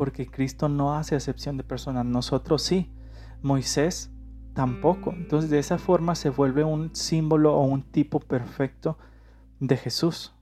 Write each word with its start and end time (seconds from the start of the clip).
porque 0.00 0.26
Cristo 0.26 0.70
no 0.70 0.94
hace 0.94 1.14
acepción 1.14 1.58
de 1.58 1.62
personas, 1.62 2.06
nosotros 2.06 2.62
sí, 2.62 2.90
Moisés 3.42 4.10
tampoco. 4.54 5.12
Entonces 5.12 5.50
de 5.50 5.58
esa 5.58 5.76
forma 5.76 6.14
se 6.14 6.30
vuelve 6.30 6.64
un 6.64 6.96
símbolo 6.96 7.54
o 7.54 7.64
un 7.64 7.82
tipo 7.82 8.18
perfecto 8.18 8.96
de 9.58 9.76
Jesús. 9.76 10.32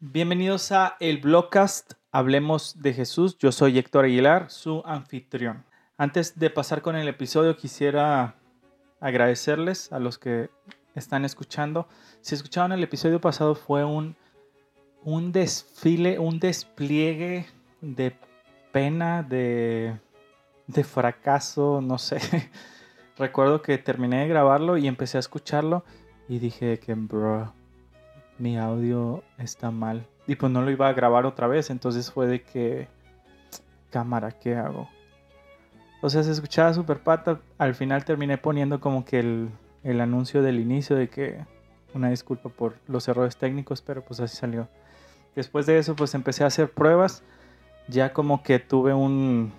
Bienvenidos 0.00 0.72
a 0.72 0.96
el 0.98 1.18
blogcast 1.18 1.92
Hablemos 2.10 2.82
de 2.82 2.92
Jesús. 2.92 3.38
Yo 3.38 3.52
soy 3.52 3.78
Héctor 3.78 4.06
Aguilar, 4.06 4.50
su 4.50 4.82
anfitrión. 4.84 5.64
Antes 5.96 6.40
de 6.40 6.50
pasar 6.50 6.82
con 6.82 6.96
el 6.96 7.06
episodio, 7.06 7.56
quisiera 7.56 8.34
agradecerles 8.98 9.92
a 9.92 10.00
los 10.00 10.18
que 10.18 10.50
están 10.96 11.24
escuchando. 11.24 11.86
Si 12.20 12.34
escucharon 12.34 12.72
el 12.72 12.82
episodio 12.82 13.20
pasado, 13.20 13.54
fue 13.54 13.84
un, 13.84 14.16
un 15.06 15.30
desfile, 15.30 16.18
un 16.18 16.40
despliegue 16.40 17.46
de 17.80 18.12
pena, 18.72 19.22
de, 19.22 19.96
de 20.66 20.82
fracaso, 20.84 21.80
no 21.80 21.96
sé. 21.96 22.18
Recuerdo 23.16 23.62
que 23.62 23.78
terminé 23.78 24.22
de 24.22 24.28
grabarlo 24.28 24.76
y 24.76 24.88
empecé 24.88 25.16
a 25.16 25.20
escucharlo 25.20 25.84
y 26.28 26.40
dije 26.40 26.80
que, 26.80 26.94
bro, 26.94 27.52
mi 28.38 28.58
audio 28.58 29.22
está 29.38 29.70
mal 29.70 30.08
y 30.26 30.34
pues 30.34 30.50
no 30.50 30.60
lo 30.60 30.72
iba 30.72 30.88
a 30.88 30.92
grabar 30.92 31.24
otra 31.24 31.46
vez, 31.46 31.70
entonces 31.70 32.10
fue 32.10 32.26
de 32.26 32.42
que, 32.42 32.88
cámara, 33.90 34.32
¿qué 34.32 34.56
hago? 34.56 34.88
O 36.02 36.10
sea, 36.10 36.24
se 36.24 36.32
escuchaba 36.32 36.74
súper 36.74 36.98
pata, 36.98 37.40
al 37.58 37.76
final 37.76 38.04
terminé 38.04 38.38
poniendo 38.38 38.80
como 38.80 39.04
que 39.04 39.20
el, 39.20 39.50
el 39.84 40.00
anuncio 40.00 40.42
del 40.42 40.58
inicio 40.58 40.96
de 40.96 41.08
que 41.08 41.44
una 41.94 42.10
disculpa 42.10 42.48
por 42.48 42.74
los 42.88 43.06
errores 43.06 43.36
técnicos, 43.36 43.82
pero 43.82 44.04
pues 44.04 44.18
así 44.18 44.36
salió. 44.36 44.68
Después 45.36 45.66
de 45.66 45.78
eso 45.78 45.94
pues 45.94 46.14
empecé 46.14 46.42
a 46.42 46.48
hacer 46.48 46.72
pruebas, 46.72 47.22
ya 47.86 48.12
como 48.12 48.42
que 48.42 48.58
tuve 48.58 48.92
un, 48.92 49.52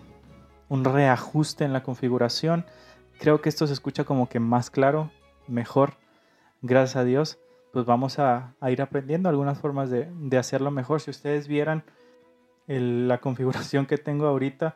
un 0.68 0.84
reajuste 0.84 1.64
en 1.64 1.72
la 1.72 1.84
configuración. 1.84 2.66
Creo 3.20 3.40
que 3.40 3.48
esto 3.48 3.66
se 3.68 3.74
escucha 3.74 4.04
como 4.04 4.28
que 4.28 4.42
más 4.42 4.70
claro, 4.70 5.12
mejor, 5.48 5.94
gracias 6.62 6.98
a 6.98 7.04
Dios 7.06 7.40
pues 7.78 7.86
vamos 7.86 8.18
a, 8.18 8.56
ir 8.70 8.82
aprendiendo 8.82 9.30
algunas 9.30 9.60
formas 9.60 9.92
de, 9.92 10.38
hacerlo 10.38 10.72
mejor. 10.72 11.00
Si 11.00 11.12
ustedes 11.12 11.48
vieran 11.48 11.84
la 12.66 13.20
configuración 13.20 13.86
que 13.86 14.00
tengo 14.00 14.26
ahorita, 14.26 14.74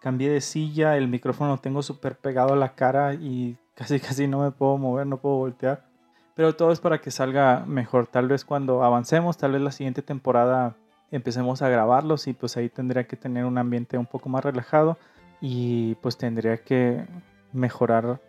cambié 0.00 0.30
de 0.30 0.40
silla, 0.40 0.96
el 0.96 1.08
micrófono 1.08 1.50
lo 1.50 1.58
tengo 1.58 1.82
súper 1.82 2.16
pegado 2.16 2.52
a 2.52 2.56
la 2.56 2.76
cara 2.76 3.14
y 3.14 3.56
casi 3.74 3.98
casi 3.98 4.28
no 4.28 4.40
me 4.40 4.52
puedo 4.52 4.78
mover, 4.78 5.04
no 5.04 5.16
puedo 5.20 5.34
voltear. 5.34 5.88
Pero 6.34 6.56
todo 6.56 6.72
es 6.72 6.80
para 6.80 7.00
que 7.00 7.10
salga 7.10 7.64
mejor. 7.66 8.06
Tal 8.06 8.28
vez 8.28 8.44
cuando 8.44 8.82
avancemos, 8.82 9.36
tal 9.36 9.52
vez 9.52 9.62
la 9.62 9.72
siguiente 9.72 10.02
temporada 10.02 10.74
empecemos 11.10 11.62
a 11.62 11.68
grabarlos 11.68 12.26
y 12.26 12.32
pues 12.32 12.56
ahí 12.56 12.68
tendría 12.68 13.04
que 13.04 13.16
tener 13.16 13.44
un 13.44 13.56
ambiente 13.58 13.98
un 13.98 14.06
poco 14.06 14.28
más 14.28 14.44
relajado 14.44 14.98
y 15.40 15.94
pues 15.96 16.16
tendría 16.16 16.56
que 16.58 17.06
mejorar 17.52 18.20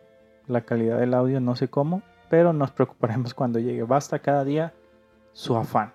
la 0.48 0.61
calidad 0.61 1.00
del 1.00 1.16
audio, 1.16 1.39
no 1.39 1.56
sé 1.56 1.67
cómo, 1.67 2.03
pero 2.30 2.53
nos 2.53 2.72
preocuparemos 2.72 3.33
cuando 3.33 3.58
llegue. 3.58 3.83
Basta 3.83 4.20
cada 4.20 4.44
día 4.44 4.73
su 5.33 5.56
afán. 5.56 5.92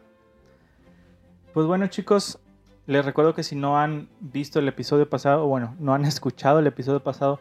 Pues 1.54 1.66
bueno 1.66 1.86
chicos, 1.86 2.38
les 2.86 3.04
recuerdo 3.04 3.34
que 3.34 3.44
si 3.44 3.54
no 3.54 3.78
han 3.78 4.08
visto 4.18 4.58
el 4.58 4.66
episodio 4.66 5.08
pasado, 5.08 5.44
o 5.44 5.48
bueno, 5.48 5.76
no 5.78 5.94
han 5.94 6.04
escuchado 6.06 6.58
el 6.58 6.66
episodio 6.66 7.00
pasado, 7.00 7.38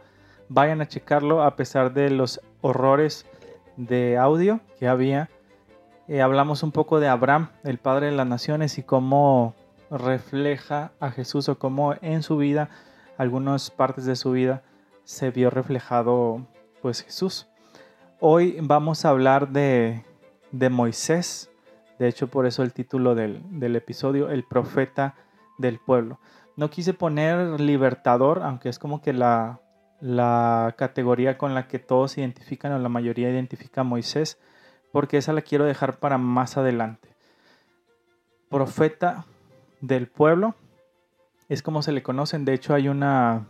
vayan 0.47 0.81
a 0.81 0.87
checarlo 0.87 1.43
a 1.43 1.55
pesar 1.55 1.93
de 1.93 2.11
los 2.11 2.39
horrores 2.61 3.25
de 3.79 4.17
audio 4.17 4.59
que 4.77 4.87
había. 4.87 5.29
Eh, 6.09 6.21
hablamos 6.21 6.63
un 6.63 6.71
poco 6.71 6.99
de 6.99 7.07
Abraham, 7.07 7.49
el 7.63 7.77
padre 7.77 8.07
de 8.07 8.11
las 8.11 8.27
naciones, 8.27 8.77
y 8.77 8.83
cómo 8.83 9.55
refleja 9.89 10.91
a 10.99 11.11
Jesús 11.11 11.47
o 11.47 11.57
cómo 11.57 11.95
en 12.01 12.21
su 12.21 12.37
vida, 12.37 12.69
algunas 13.17 13.71
partes 13.71 14.05
de 14.05 14.17
su 14.17 14.31
vida, 14.31 14.63
se 15.05 15.31
vio 15.31 15.49
reflejado 15.49 16.45
pues 16.81 17.03
Jesús. 17.03 17.47
Hoy 18.19 18.57
vamos 18.61 19.05
a 19.05 19.09
hablar 19.09 19.49
de, 19.49 20.03
Moisés, 20.51 21.49
de 21.99 22.09
hecho 22.09 22.27
por 22.27 22.45
eso 22.45 22.63
el 22.63 22.73
título 22.73 23.15
del, 23.15 23.75
episodio, 23.75 24.29
el 24.29 24.43
profeta 24.43 25.15
del 25.57 25.79
pueblo. 25.79 26.19
No 26.57 26.69
quise 26.69 26.93
poner 26.93 27.61
libertador, 27.61 28.43
aunque 28.43 28.67
es 28.67 28.77
como 28.77 29.01
que 29.01 29.13
la, 29.13 29.61
la 30.01 30.75
categoría 30.77 31.37
con 31.37 31.53
la 31.53 31.67
que 31.67 31.79
todos 31.79 32.17
identifican 32.17 32.71
o 32.71 32.79
la 32.79 32.89
mayoría 32.89 33.29
identifica 33.29 33.81
a 33.81 33.83
Moisés, 33.83 34.39
porque 34.91 35.17
esa 35.17 35.33
la 35.33 35.41
quiero 35.41 35.65
dejar 35.65 35.99
para 35.99 36.17
más 36.17 36.57
adelante. 36.57 37.15
Profeta 38.49 39.25
del 39.81 40.07
pueblo 40.07 40.55
es 41.47 41.61
como 41.61 41.81
se 41.81 41.91
le 41.91 42.03
conocen. 42.03 42.45
De 42.45 42.53
hecho, 42.53 42.73
hay 42.73 42.87
una, 42.87 43.47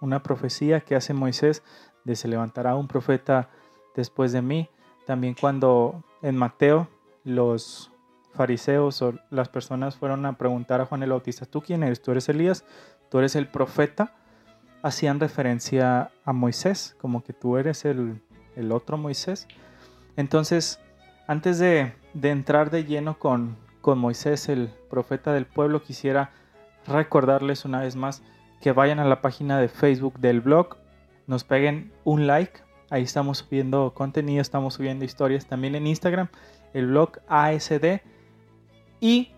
una 0.00 0.22
profecía 0.22 0.80
que 0.80 0.96
hace 0.96 1.14
Moisés 1.14 1.62
de 2.04 2.16
se 2.16 2.28
levantará 2.28 2.74
un 2.74 2.88
profeta 2.88 3.48
después 3.94 4.32
de 4.32 4.42
mí. 4.42 4.68
También 5.06 5.34
cuando 5.38 6.04
en 6.22 6.36
Mateo 6.36 6.88
los 7.24 7.90
fariseos 8.32 9.02
o 9.02 9.14
las 9.30 9.48
personas 9.48 9.96
fueron 9.96 10.24
a 10.26 10.36
preguntar 10.38 10.80
a 10.80 10.86
Juan 10.86 11.02
el 11.02 11.10
Bautista, 11.10 11.46
¿tú 11.46 11.60
quién 11.60 11.82
eres? 11.82 12.02
¿Tú 12.02 12.10
eres 12.10 12.28
Elías? 12.28 12.64
¿Tú 13.10 13.18
eres 13.18 13.36
el 13.36 13.48
profeta? 13.48 14.14
Hacían 14.82 15.20
referencia 15.20 16.10
a 16.24 16.32
Moisés, 16.32 16.96
como 17.00 17.22
que 17.22 17.32
tú 17.32 17.56
eres 17.56 17.84
el, 17.84 18.20
otro 18.70 18.96
Moisés. 18.96 19.46
Entonces, 20.16 20.80
antes 21.26 21.58
de, 21.58 21.92
entrar 22.20 22.70
de 22.70 22.84
lleno 22.84 23.18
con, 23.18 23.56
con 23.80 23.98
Moisés, 23.98 24.48
el 24.48 24.70
profeta 24.90 25.32
del 25.32 25.46
pueblo, 25.46 25.82
quisiera 25.82 26.30
recordarles 26.86 27.64
una 27.64 27.80
vez 27.80 27.96
más 27.96 28.22
que 28.60 28.72
vayan 28.72 28.98
a 28.98 29.04
la 29.04 29.22
página 29.22 29.58
de 29.58 29.68
Facebook 29.68 30.18
del 30.18 30.40
blog, 30.40 30.76
nos 31.26 31.44
peguen 31.44 31.92
un 32.04 32.26
like 32.26 32.60
Ahí 32.92 33.04
estamos 33.04 33.38
subiendo 33.38 33.94
contenido, 33.94 34.42
estamos 34.42 34.74
subiendo 34.74 35.06
historias 35.06 35.46
también 35.46 35.74
en 35.74 35.86
Instagram, 35.86 36.28
el 36.74 36.88
blog 36.88 37.20
ASD. 37.26 38.02
Y 39.00 39.30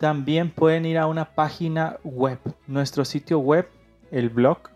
también 0.00 0.50
pueden 0.50 0.84
ir 0.84 0.98
a 0.98 1.06
una 1.06 1.36
página 1.36 1.98
web, 2.02 2.40
nuestro 2.66 3.04
sitio 3.04 3.38
web, 3.38 3.68
el 4.14 4.30
blog. 4.30 4.70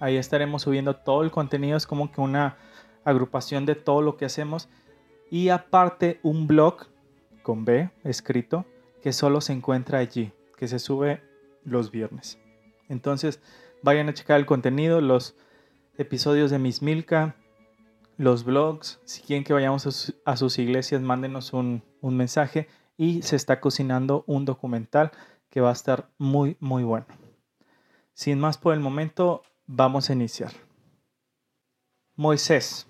Ahí 0.00 0.16
estaremos 0.16 0.62
subiendo 0.62 0.96
todo 0.96 1.22
el 1.22 1.30
contenido, 1.30 1.76
es 1.76 1.86
como 1.86 2.10
que 2.10 2.20
una 2.20 2.56
agrupación 3.04 3.66
de 3.66 3.74
todo 3.74 4.00
lo 4.02 4.16
que 4.16 4.24
hacemos. 4.24 4.68
Y 5.30 5.50
aparte 5.50 6.20
un 6.22 6.46
blog 6.46 6.86
con 7.42 7.64
B 7.64 7.90
escrito 8.02 8.64
que 9.02 9.12
solo 9.12 9.40
se 9.40 9.52
encuentra 9.52 9.98
allí, 9.98 10.32
que 10.56 10.68
se 10.68 10.78
sube 10.78 11.22
los 11.64 11.90
viernes. 11.90 12.38
Entonces 12.88 13.40
vayan 13.82 14.08
a 14.08 14.14
checar 14.14 14.40
el 14.40 14.46
contenido, 14.46 15.00
los 15.02 15.36
episodios 15.98 16.50
de 16.50 16.58
Miss 16.58 16.80
Milka, 16.80 17.36
los 18.16 18.44
blogs. 18.44 19.00
Si 19.04 19.20
quieren 19.20 19.44
que 19.44 19.52
vayamos 19.52 20.14
a, 20.24 20.36
sus 20.36 20.58
iglesias, 20.58 21.02
mándenos 21.02 21.52
un, 21.52 21.82
un 22.00 22.16
mensaje. 22.16 22.68
Y 22.96 23.22
se 23.22 23.36
está 23.36 23.60
cocinando 23.60 24.24
un 24.26 24.44
documental 24.44 25.12
que 25.50 25.60
va 25.60 25.68
a 25.68 25.72
estar 25.72 26.08
muy, 26.18 26.56
muy 26.58 26.82
bueno. 26.84 27.06
Sin 28.18 28.40
más 28.40 28.58
por 28.58 28.74
el 28.74 28.80
momento, 28.80 29.44
vamos 29.68 30.10
a 30.10 30.12
iniciar. 30.12 30.50
Moisés. 32.16 32.88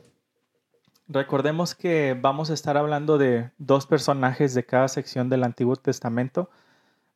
Recordemos 1.06 1.75
que 1.75 2.19
vamos 2.19 2.49
a 2.49 2.55
estar 2.55 2.78
hablando 2.78 3.19
de 3.19 3.50
dos 3.59 3.84
personajes 3.84 4.55
de 4.55 4.65
cada 4.65 4.89
sección 4.89 5.28
del 5.28 5.44
Antiguo 5.44 5.77
Testamento. 5.77 6.49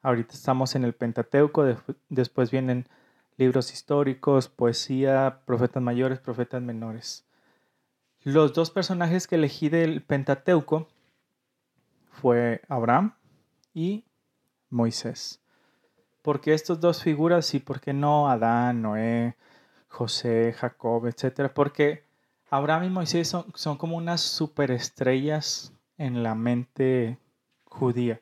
Ahorita 0.03 0.35
estamos 0.35 0.75
en 0.75 0.85
el 0.85 0.93
Pentateuco, 0.93 1.65
después 2.11 2.51
vienen 2.51 2.87
libros 3.39 3.73
históricos, 3.73 4.47
poesía, 4.47 5.41
profetas 5.47 5.83
mayores, 5.83 6.21
profetas 6.21 6.61
menores. 6.61 7.25
Los 8.21 8.53
dos 8.53 8.71
personajes 8.71 9.27
que 9.27 9.37
elegí 9.37 9.71
del 9.71 10.03
Pentateuco 10.03 10.87
fue 12.11 12.61
Abraham 12.69 13.15
y 13.73 14.05
Moisés. 14.69 15.42
¿Por 16.23 16.41
qué 16.41 16.55
estas 16.55 16.81
dos 16.81 17.03
figuras 17.03 17.53
y 17.55 17.59
por 17.59 17.81
qué 17.81 17.93
no 17.93 18.29
Adán, 18.29 18.83
Noé, 18.83 19.37
José, 19.89 20.55
Jacob, 20.57 21.07
etcétera? 21.07 21.53
Porque 21.53 22.05
Abraham 22.49 22.85
y 22.85 22.91
Moisés 22.91 23.29
son, 23.29 23.47
son 23.55 23.77
como 23.77 23.97
unas 23.97 24.21
superestrellas 24.21 25.73
en 25.99 26.23
la 26.23 26.35
mente 26.35 27.19
judía. 27.65 28.21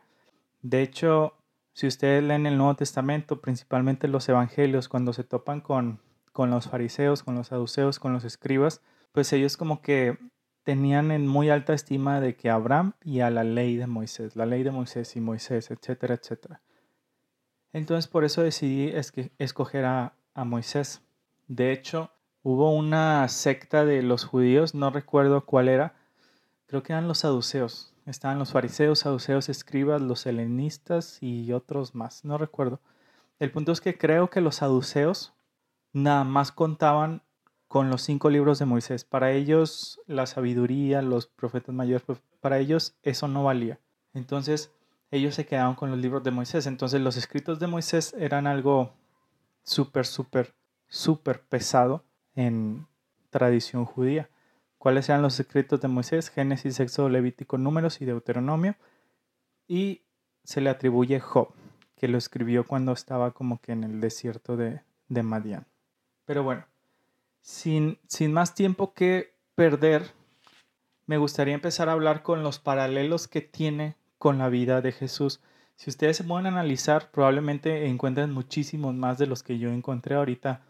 De 0.63 0.83
hecho, 0.83 1.35
si 1.73 1.87
ustedes 1.87 2.23
leen 2.23 2.47
el 2.47 2.57
Nuevo 2.57 2.75
Testamento, 2.75 3.41
principalmente 3.41 4.09
los 4.09 4.29
evangelios, 4.29 4.89
cuando 4.89 5.13
se 5.13 5.25
topan 5.25 5.61
con, 5.61 6.01
con 6.33 6.51
los 6.51 6.69
fariseos, 6.69 7.23
con 7.23 7.35
los 7.35 7.49
saduceos, 7.49 7.99
con 7.99 8.13
los 8.13 8.25
escribas, 8.25 8.83
pues 9.13 9.33
ellos 9.33 9.57
como 9.57 9.81
que 9.83 10.19
tenían 10.63 11.11
en 11.11 11.27
muy 11.27 11.51
alta 11.51 11.73
estima 11.73 12.21
de 12.21 12.37
que 12.37 12.51
Abraham 12.51 12.93
y 13.03 13.21
a 13.21 13.31
la 13.31 13.45
ley 13.45 13.77
de 13.77 13.87
Moisés, 13.87 14.37
la 14.37 14.47
ley 14.47 14.63
de 14.63 14.71
Moisés 14.71 15.17
y 15.17 15.21
Moisés, 15.21 15.71
etcétera, 15.71 16.15
etcétera. 16.15 16.61
Entonces 17.73 18.09
por 18.09 18.25
eso 18.25 18.43
decidí 18.43 18.93
escoger 19.39 19.85
a, 19.85 20.15
a 20.35 20.45
Moisés. 20.45 21.03
De 21.49 21.73
hecho, 21.73 22.11
hubo 22.43 22.75
una 22.75 23.27
secta 23.29 23.85
de 23.85 24.03
los 24.03 24.25
judíos, 24.25 24.75
no 24.75 24.91
recuerdo 24.91 25.45
cuál 25.45 25.69
era, 25.69 25.95
creo 26.67 26.83
que 26.83 26.93
eran 26.93 27.09
los 27.09 27.19
saduceos, 27.19 27.95
estaban 28.07 28.39
los 28.39 28.53
fariseos, 28.53 29.01
saduceos, 29.01 29.49
escribas, 29.49 30.01
los 30.01 30.27
helenistas 30.27 31.19
y 31.21 31.53
otros 31.53 31.95
más, 31.95 32.25
no 32.25 32.39
recuerdo. 32.39 32.81
El 33.39 33.51
punto 33.51 33.73
es 33.73 33.81
que 33.81 33.97
creo 33.97 34.31
que 34.31 34.41
los 34.41 34.57
saduceos 34.57 35.33
nada 35.93 36.25
más 36.25 36.53
contaban 36.53 37.23
con 37.69 37.89
los 37.89 38.03
cinco 38.03 38.31
libros 38.31 38.59
de 38.59 38.65
Moisés. 38.65 39.05
Para 39.05 39.33
ellos 39.33 40.01
la 40.07 40.27
sabiduría, 40.27 41.03
los 41.03 41.27
profetas 41.27 41.75
mayores, 41.75 42.03
pues, 42.05 42.21
para 42.41 42.59
ellos 42.59 42.95
eso 43.03 43.29
no 43.29 43.45
valía. 43.45 43.79
Entonces 44.13 44.73
ellos 45.11 45.35
se 45.35 45.47
quedaban 45.47 45.75
con 45.75 45.91
los 45.91 45.99
libros 45.99 46.23
de 46.23 46.31
Moisés. 46.31 46.67
Entonces 46.67 47.01
los 47.01 47.17
escritos 47.17 47.59
de 47.59 47.67
Moisés 47.67 48.15
eran 48.19 48.47
algo 48.47 48.93
súper, 49.62 50.07
súper, 50.07 50.55
súper 50.89 51.43
pesado 51.43 52.05
en 52.35 52.87
tradición 53.31 53.85
judía. 53.85 54.29
¿Cuáles 54.79 55.09
eran 55.09 55.23
los 55.23 55.39
escritos 55.39 55.81
de 55.81 55.89
Moisés? 55.89 56.31
Génesis, 56.31 56.81
Éxodo, 56.81 57.09
Levítico, 57.09 57.59
Números 57.59 58.01
y 58.01 58.07
Deuteronomio. 58.07 58.77
Y 59.69 60.03
se 60.45 60.61
le 60.61 60.71
atribuye 60.71 61.21
Job, 61.21 61.53
que 61.97 62.09
lo 62.09 62.17
escribió 62.17 62.67
cuando 62.67 62.93
estaba 62.93 63.33
como 63.33 63.61
que 63.61 63.73
en 63.73 63.85
el 63.85 64.01
desierto 64.01 64.57
de, 64.57 64.81
de 65.09 65.23
Madián. 65.23 65.67
Pero 66.25 66.45
bueno, 66.45 66.65
sin, 67.43 67.99
sin 68.07 68.33
más 68.33 68.55
tiempo 68.55 68.95
que 68.95 69.35
perder, 69.55 70.12
me 71.07 71.19
gustaría 71.19 71.55
empezar 71.55 71.89
a 71.89 71.93
hablar 71.93 72.23
con 72.23 72.43
los 72.43 72.59
paralelos 72.59 73.29
que 73.29 73.43
tiene 73.43 73.97
con 74.21 74.37
la 74.37 74.51
vida 74.51 74.83
de 74.83 74.93
Jesús. 74.93 75.41
Si 75.77 75.89
ustedes 75.89 76.19
se 76.19 76.25
pueden 76.25 76.45
analizar, 76.45 77.11
probablemente 77.11 77.87
encuentren 77.87 78.31
muchísimos 78.33 78.95
más 78.95 79.17
de 79.17 79.27
los 79.27 79.43
que 79.43 79.59
yo 79.59 79.71
encontré 79.71 80.15
ahorita. 80.15 80.61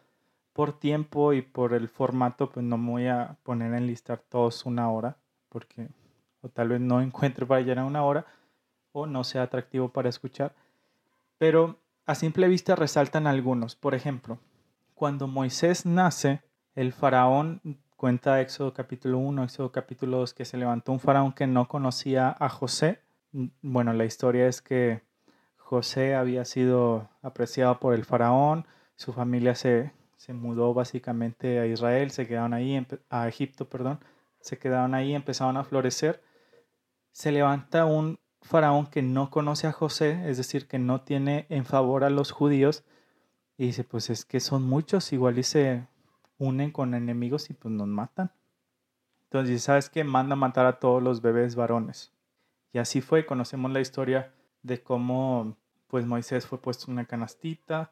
Por 0.52 0.78
tiempo 0.78 1.32
y 1.32 1.42
por 1.42 1.74
el 1.74 1.88
formato, 1.88 2.48
pues 2.48 2.64
no 2.64 2.78
me 2.78 2.90
voy 2.92 3.06
a 3.08 3.36
poner 3.42 3.74
a 3.74 3.78
enlistar 3.78 4.20
todos 4.20 4.66
una 4.66 4.88
hora, 4.88 5.16
porque 5.48 5.88
o 6.42 6.48
tal 6.48 6.68
vez 6.68 6.80
no 6.80 7.00
encuentre 7.02 7.44
para 7.44 7.60
llegar 7.60 7.80
a 7.80 7.86
una 7.86 8.04
hora, 8.04 8.24
o 8.92 9.06
no 9.06 9.24
sea 9.24 9.42
atractivo 9.42 9.88
para 9.88 10.08
escuchar. 10.08 10.54
Pero 11.36 11.76
a 12.06 12.14
simple 12.14 12.46
vista 12.46 12.76
resaltan 12.76 13.26
algunos. 13.26 13.74
Por 13.74 13.96
ejemplo, 13.96 14.38
cuando 14.94 15.26
Moisés 15.26 15.86
nace, 15.86 16.40
el 16.76 16.92
faraón 16.92 17.60
cuenta 17.96 18.40
Éxodo 18.40 18.72
capítulo 18.72 19.18
1, 19.18 19.42
Éxodo 19.42 19.72
capítulo 19.72 20.18
2, 20.18 20.34
que 20.34 20.44
se 20.44 20.56
levantó 20.56 20.92
un 20.92 21.00
faraón 21.00 21.32
que 21.32 21.48
no 21.48 21.66
conocía 21.66 22.36
a 22.38 22.48
José. 22.48 23.00
Bueno, 23.32 23.92
la 23.92 24.04
historia 24.04 24.48
es 24.48 24.60
que 24.60 25.02
José 25.56 26.16
había 26.16 26.44
sido 26.44 27.08
apreciado 27.22 27.78
por 27.78 27.94
el 27.94 28.04
faraón, 28.04 28.66
su 28.96 29.12
familia 29.12 29.54
se, 29.54 29.92
se 30.16 30.32
mudó 30.32 30.74
básicamente 30.74 31.60
a 31.60 31.66
Israel, 31.66 32.10
se 32.10 32.26
quedaron 32.26 32.54
ahí, 32.54 32.84
a 33.08 33.28
Egipto, 33.28 33.68
perdón, 33.68 34.00
se 34.40 34.58
quedaron 34.58 34.94
ahí, 34.94 35.14
empezaron 35.14 35.56
a 35.56 35.64
florecer. 35.64 36.22
Se 37.12 37.30
levanta 37.30 37.84
un 37.84 38.18
faraón 38.42 38.86
que 38.88 39.02
no 39.02 39.30
conoce 39.30 39.68
a 39.68 39.72
José, 39.72 40.28
es 40.28 40.36
decir, 40.36 40.66
que 40.66 40.80
no 40.80 41.02
tiene 41.02 41.46
en 41.50 41.64
favor 41.64 42.02
a 42.02 42.10
los 42.10 42.32
judíos, 42.32 42.84
y 43.56 43.66
dice, 43.66 43.84
pues 43.84 44.10
es 44.10 44.24
que 44.24 44.40
son 44.40 44.64
muchos, 44.64 45.12
igual 45.12 45.38
y 45.38 45.42
se 45.44 45.86
unen 46.38 46.72
con 46.72 46.94
enemigos 46.94 47.50
y 47.50 47.54
pues 47.54 47.72
nos 47.72 47.86
matan. 47.86 48.32
Entonces, 49.24 49.62
¿sabes 49.62 49.88
qué? 49.88 50.02
Manda 50.02 50.34
matar 50.34 50.66
a 50.66 50.80
todos 50.80 51.00
los 51.00 51.20
bebés 51.22 51.54
varones. 51.54 52.12
Y 52.72 52.78
así 52.78 53.00
fue, 53.00 53.26
conocemos 53.26 53.70
la 53.72 53.80
historia 53.80 54.32
de 54.62 54.82
cómo 54.82 55.56
pues 55.88 56.06
Moisés 56.06 56.46
fue 56.46 56.60
puesto 56.60 56.86
en 56.86 56.92
una 56.92 57.04
canastita 57.04 57.90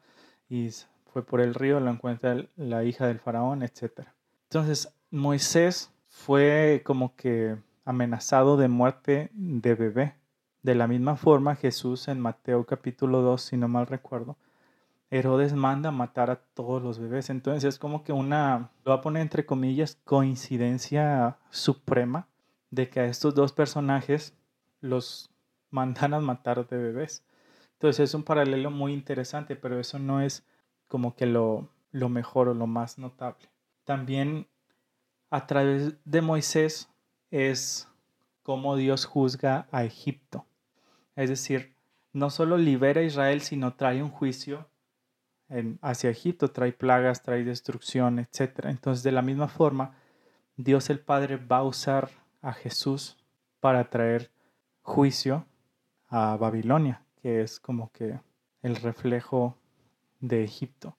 y 0.49 0.69
fue 1.11 1.25
por 1.25 1.41
el 1.41 1.53
río, 1.53 1.79
lo 1.79 1.89
encuentra 1.89 2.45
la 2.55 2.83
hija 2.83 3.07
del 3.07 3.19
faraón, 3.19 3.61
etc. 3.61 4.07
Entonces, 4.43 4.93
Moisés 5.11 5.91
fue 6.07 6.81
como 6.85 7.15
que 7.15 7.57
amenazado 7.85 8.57
de 8.57 8.67
muerte 8.67 9.29
de 9.33 9.75
bebé. 9.75 10.15
De 10.63 10.75
la 10.75 10.87
misma 10.87 11.15
forma, 11.15 11.55
Jesús 11.55 12.07
en 12.07 12.19
Mateo 12.19 12.65
capítulo 12.65 13.21
2, 13.21 13.41
si 13.41 13.57
no 13.57 13.67
mal 13.67 13.87
recuerdo, 13.87 14.37
Herodes 15.11 15.53
manda 15.53 15.89
matar 15.91 16.29
a 16.29 16.35
todos 16.53 16.83
los 16.83 16.99
bebés. 16.99 17.29
Entonces 17.29 17.63
es 17.63 17.79
como 17.79 18.03
que 18.03 18.13
una, 18.13 18.69
lo 18.85 18.91
voy 18.91 18.99
a 18.99 19.01
poner 19.01 19.21
entre 19.21 19.45
comillas, 19.45 19.97
coincidencia 20.05 21.37
suprema 21.49 22.27
de 22.71 22.89
que 22.89 22.99
a 22.99 23.05
estos 23.05 23.33
dos 23.33 23.51
personajes 23.51 24.35
los 24.81 25.29
mandan 25.69 26.13
a 26.13 26.19
matar 26.19 26.67
de 26.67 26.77
bebés. 26.77 27.23
Entonces 27.73 28.09
es 28.09 28.13
un 28.13 28.23
paralelo 28.23 28.71
muy 28.71 28.93
interesante, 28.93 29.55
pero 29.55 29.79
eso 29.79 29.99
no 29.99 30.21
es 30.21 30.45
como 30.87 31.15
que 31.15 31.25
lo, 31.25 31.69
lo 31.91 32.09
mejor 32.09 32.49
o 32.49 32.53
lo 32.53 32.67
más 32.67 32.97
notable. 32.97 33.49
También 33.85 34.47
a 35.29 35.47
través 35.47 35.93
de 36.05 36.21
Moisés 36.21 36.89
es 37.31 37.87
como 38.43 38.75
Dios 38.75 39.05
juzga 39.05 39.67
a 39.71 39.83
Egipto. 39.83 40.45
Es 41.15 41.29
decir, 41.29 41.75
no 42.13 42.29
solo 42.29 42.57
libera 42.57 43.01
a 43.01 43.03
Israel, 43.03 43.41
sino 43.41 43.75
trae 43.75 44.01
un 44.01 44.09
juicio 44.09 44.67
hacia 45.81 46.09
Egipto, 46.09 46.51
trae 46.51 46.71
plagas, 46.71 47.23
trae 47.23 47.43
destrucción, 47.43 48.19
etc. 48.19 48.65
Entonces, 48.65 49.03
de 49.03 49.11
la 49.11 49.21
misma 49.21 49.47
forma, 49.47 49.95
Dios 50.57 50.89
el 50.89 50.99
Padre 50.99 51.37
va 51.37 51.57
a 51.57 51.63
usar 51.63 52.09
a 52.41 52.53
Jesús 52.53 53.17
para 53.59 53.89
traer 53.89 54.31
juicio 54.89 55.45
a 56.07 56.35
Babilonia, 56.35 57.03
que 57.21 57.41
es 57.41 57.59
como 57.59 57.91
que 57.91 58.19
el 58.63 58.75
reflejo 58.75 59.55
de 60.19 60.43
Egipto. 60.43 60.97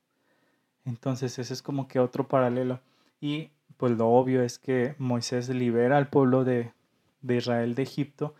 Entonces, 0.84 1.38
ese 1.38 1.52
es 1.52 1.60
como 1.60 1.88
que 1.88 1.98
otro 1.98 2.28
paralelo. 2.28 2.80
Y 3.20 3.50
pues 3.76 3.92
lo 3.92 4.08
obvio 4.08 4.42
es 4.42 4.58
que 4.58 4.94
Moisés 4.98 5.48
libera 5.48 5.98
al 5.98 6.08
pueblo 6.08 6.44
de, 6.44 6.72
de 7.20 7.36
Israel 7.36 7.74
de 7.74 7.82
Egipto. 7.82 8.34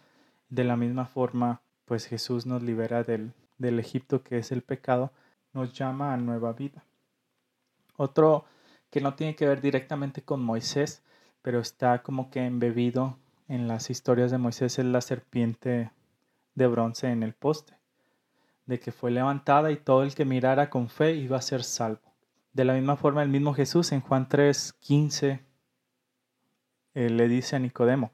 De 0.49 0.65
la 0.65 0.77
misma 0.77 1.07
forma, 1.07 1.61
pues 1.85 2.07
Jesús 2.07 2.47
nos 2.47 2.63
libera 2.63 3.03
del, 3.03 3.33
del 3.59 3.79
Egipto 3.81 4.23
que 4.23 4.39
es 4.39 4.53
el 4.53 4.63
pecado 4.63 5.13
nos 5.53 5.73
llama 5.73 6.15
a 6.15 6.17
nueva 6.17 6.53
vida. 6.53 6.85
Otro 7.97 8.45
que 8.89 9.01
no 9.01 9.15
tiene 9.15 9.35
que 9.35 9.47
ver 9.47 9.61
directamente 9.61 10.23
con 10.23 10.43
Moisés, 10.43 11.03
pero 11.43 11.59
está 11.59 12.03
como 12.03 12.31
que 12.31 12.45
embebido 12.47 13.17
en 13.51 13.67
las 13.67 13.91
historias 13.91 14.31
de 14.31 14.39
Moisés 14.39 14.79
es 14.79 14.85
la 14.85 15.01
serpiente 15.01 15.91
de 16.55 16.67
bronce 16.69 17.11
en 17.11 17.25
el 17.25 17.35
poste, 17.35 17.75
de 18.67 18.79
que 18.79 18.93
fue 18.93 19.11
levantada 19.11 19.73
y 19.73 19.77
todo 19.77 20.05
el 20.05 20.15
que 20.15 20.25
mirara 20.25 20.71
con 20.71 20.89
fe 20.89 21.17
iba 21.17 21.37
a 21.37 21.43
ser 21.43 21.65
salvo. 21.65 22.15
De 22.53 22.65
la 22.65 22.75
misma 22.75 22.97
forma, 22.97 23.25
el 23.25 23.29
mismo 23.29 23.53
Jesús 23.53 23.91
en 23.91 24.03
Juan 24.03 24.29
3, 24.29 24.75
15 24.75 25.41
eh, 26.95 27.11
le 27.11 27.27
dice 27.27 27.57
a 27.57 27.59
Nicodemo, 27.59 28.13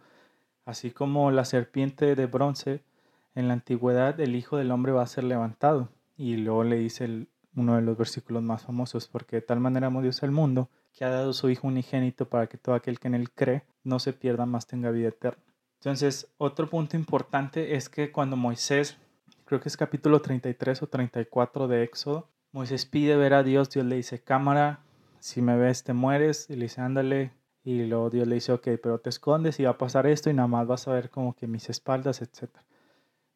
así 0.64 0.90
como 0.90 1.30
la 1.30 1.44
serpiente 1.44 2.14
de 2.14 2.26
bronce 2.26 2.82
en 3.34 3.48
la 3.48 3.54
antigüedad, 3.54 4.18
el 4.18 4.36
Hijo 4.36 4.56
del 4.56 4.70
Hombre 4.70 4.92
va 4.92 5.02
a 5.02 5.06
ser 5.06 5.24
levantado 5.24 5.90
y 6.16 6.38
luego 6.38 6.64
le 6.64 6.76
dice 6.76 7.26
uno 7.54 7.76
de 7.76 7.82
los 7.82 7.98
versículos 7.98 8.42
más 8.42 8.62
famosos, 8.62 9.06
porque 9.06 9.36
de 9.36 9.42
tal 9.42 9.60
manera 9.60 9.88
amó 9.88 10.00
Dios 10.00 10.22
al 10.22 10.30
mundo, 10.30 10.70
que 10.94 11.04
ha 11.04 11.10
dado 11.10 11.34
su 11.34 11.50
Hijo 11.50 11.66
unigénito 11.66 12.26
para 12.26 12.46
que 12.46 12.56
todo 12.56 12.74
aquel 12.74 12.98
que 12.98 13.08
en 13.08 13.16
él 13.16 13.30
cree 13.30 13.64
no 13.86 13.98
se 13.98 14.12
pierda, 14.12 14.46
más 14.46 14.66
tenga 14.66 14.90
vida 14.90 15.08
eterna. 15.08 15.42
Entonces, 15.80 16.32
otro 16.38 16.68
punto 16.68 16.96
importante 16.96 17.76
es 17.76 17.88
que 17.88 18.10
cuando 18.10 18.36
Moisés, 18.36 18.98
creo 19.44 19.60
que 19.60 19.68
es 19.68 19.76
capítulo 19.76 20.20
33 20.20 20.82
o 20.82 20.86
34 20.88 21.68
de 21.68 21.82
Éxodo, 21.84 22.28
Moisés 22.52 22.86
pide 22.86 23.16
ver 23.16 23.34
a 23.34 23.42
Dios, 23.42 23.70
Dios 23.70 23.86
le 23.86 23.96
dice, 23.96 24.22
cámara, 24.22 24.80
si 25.20 25.42
me 25.42 25.56
ves 25.56 25.84
te 25.84 25.92
mueres, 25.92 26.50
y 26.50 26.56
le 26.56 26.64
dice, 26.64 26.80
ándale, 26.80 27.32
y 27.62 27.84
luego 27.84 28.10
Dios 28.10 28.26
le 28.26 28.36
dice, 28.36 28.52
ok, 28.52 28.68
pero 28.82 28.98
te 28.98 29.10
escondes 29.10 29.60
y 29.60 29.64
va 29.64 29.70
a 29.70 29.78
pasar 29.78 30.06
esto 30.06 30.30
y 30.30 30.34
nada 30.34 30.48
más 30.48 30.66
vas 30.66 30.88
a 30.88 30.92
ver 30.92 31.10
como 31.10 31.34
que 31.34 31.46
mis 31.46 31.68
espaldas, 31.68 32.22
etc. 32.22 32.50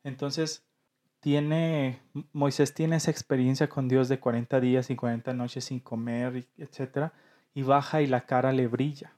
Entonces, 0.02 0.64
tiene, 1.20 2.00
Moisés 2.32 2.72
tiene 2.72 2.96
esa 2.96 3.10
experiencia 3.10 3.68
con 3.68 3.88
Dios 3.88 4.08
de 4.08 4.18
40 4.18 4.60
días 4.60 4.90
y 4.90 4.96
40 4.96 5.34
noches 5.34 5.64
sin 5.64 5.80
comer, 5.80 6.48
etc. 6.56 7.12
Y 7.54 7.62
baja 7.62 8.02
y 8.02 8.06
la 8.06 8.26
cara 8.26 8.52
le 8.52 8.68
brilla. 8.68 9.12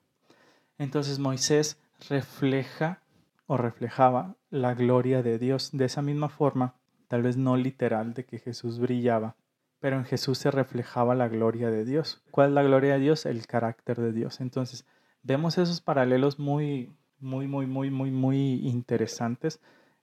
Entonces 0.83 1.21
Moisés 1.21 1.79
refleja 2.09 3.03
o 3.47 3.57
reflejaba 3.57 4.35
la 4.51 4.75
gloria 4.75 5.23
de 5.23 5.39
Dios 5.39 5.71
de 5.73 5.85
esa 5.85 6.03
misma 6.03 6.29
forma, 6.29 6.75
tal 7.07 7.23
vez 7.23 7.37
no 7.37 7.57
literal 7.57 8.15
de 8.15 8.25
que 8.25 8.41
Jesús 8.41 8.81
brillaba, 8.81 9.37
pero 9.79 9.97
en 9.97 10.05
Jesús 10.05 10.39
se 10.39 10.51
reflejaba 10.51 11.15
la 11.15 11.29
gloria 11.29 11.71
de 11.71 11.85
Dios. 11.85 12.25
¿Cuál 12.33 12.49
es 12.49 12.55
la 12.55 12.65
gloria 12.65 12.95
de 12.95 12.99
Dios? 12.99 13.27
El 13.27 13.47
carácter 13.47 14.01
de 14.01 14.13
Dios. 14.13 14.41
Entonces, 14.41 14.85
vemos 15.23 15.57
esos 15.57 15.81
paralelos 15.81 16.41
muy, 16.41 16.93
muy, 17.21 17.47
muy, 17.47 17.67
muy, 17.67 17.91
muy, 17.91 18.11
muy 18.11 18.67
interesantes 18.67 19.61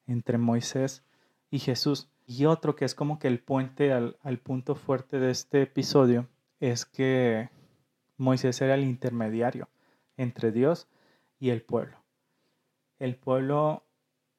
entre 0.07 0.37
Moisés 0.37 1.03
y 1.51 1.59
Jesús. 1.59 2.07
Y 2.25 2.45
otro 2.45 2.77
que 2.77 2.85
es 2.85 2.95
como 2.95 3.19
que 3.19 3.27
el 3.27 3.39
puente 3.39 3.91
al, 3.91 4.39
punto 4.41 4.75
fuerte 4.75 5.19
de 5.19 5.31
este 5.31 5.61
episodio 5.63 6.29
es 6.61 6.85
que 6.85 7.49
Moisés 8.17 8.61
era 8.61 8.75
el 8.75 8.83
intermediario 8.83 9.67
entre 10.19 10.51
Dios 10.51 10.87
y 11.39 11.49
el 11.49 11.61
pueblo. 11.61 11.97
El 12.99 13.15
pueblo, 13.15 13.85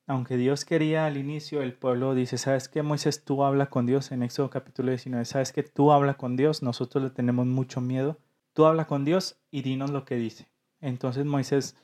aunque 0.07 0.37
Dios 0.37 0.65
quería 0.65 1.07
al 1.07 1.17
inicio, 1.17 1.63
el 1.63 1.73
pueblo 1.73 2.15
dice, 2.15 2.39
¿sabes 2.39 2.69
qué, 2.69 2.83
Moisés? 2.83 3.25
Tú 3.25 3.43
habla 3.43 3.71
con 3.71 3.87
Dios 3.87 4.13
en 4.13 4.23
Éxodo 4.23 4.51
capítulo 4.51 4.91
19. 4.91 5.25
¿Sabes 5.25 5.53
que 5.53 5.63
tú 5.63 5.91
habla 5.91 6.15
con 6.15 6.37
Dios? 6.37 6.63
Nosotros 6.63 7.03
le 7.03 7.11
tenemos 7.11 7.47
mucho 7.47 7.81
miedo. 7.81 8.19
Tú 8.53 8.67
habla 8.67 8.87
con 8.87 9.05
Dios 9.05 9.41
y 9.51 9.63
dinos 9.63 9.91
lo 9.91 10.05
que 10.05 10.17
dice. 10.17 10.49
Entonces 10.81 11.25
Moisés 11.25 11.77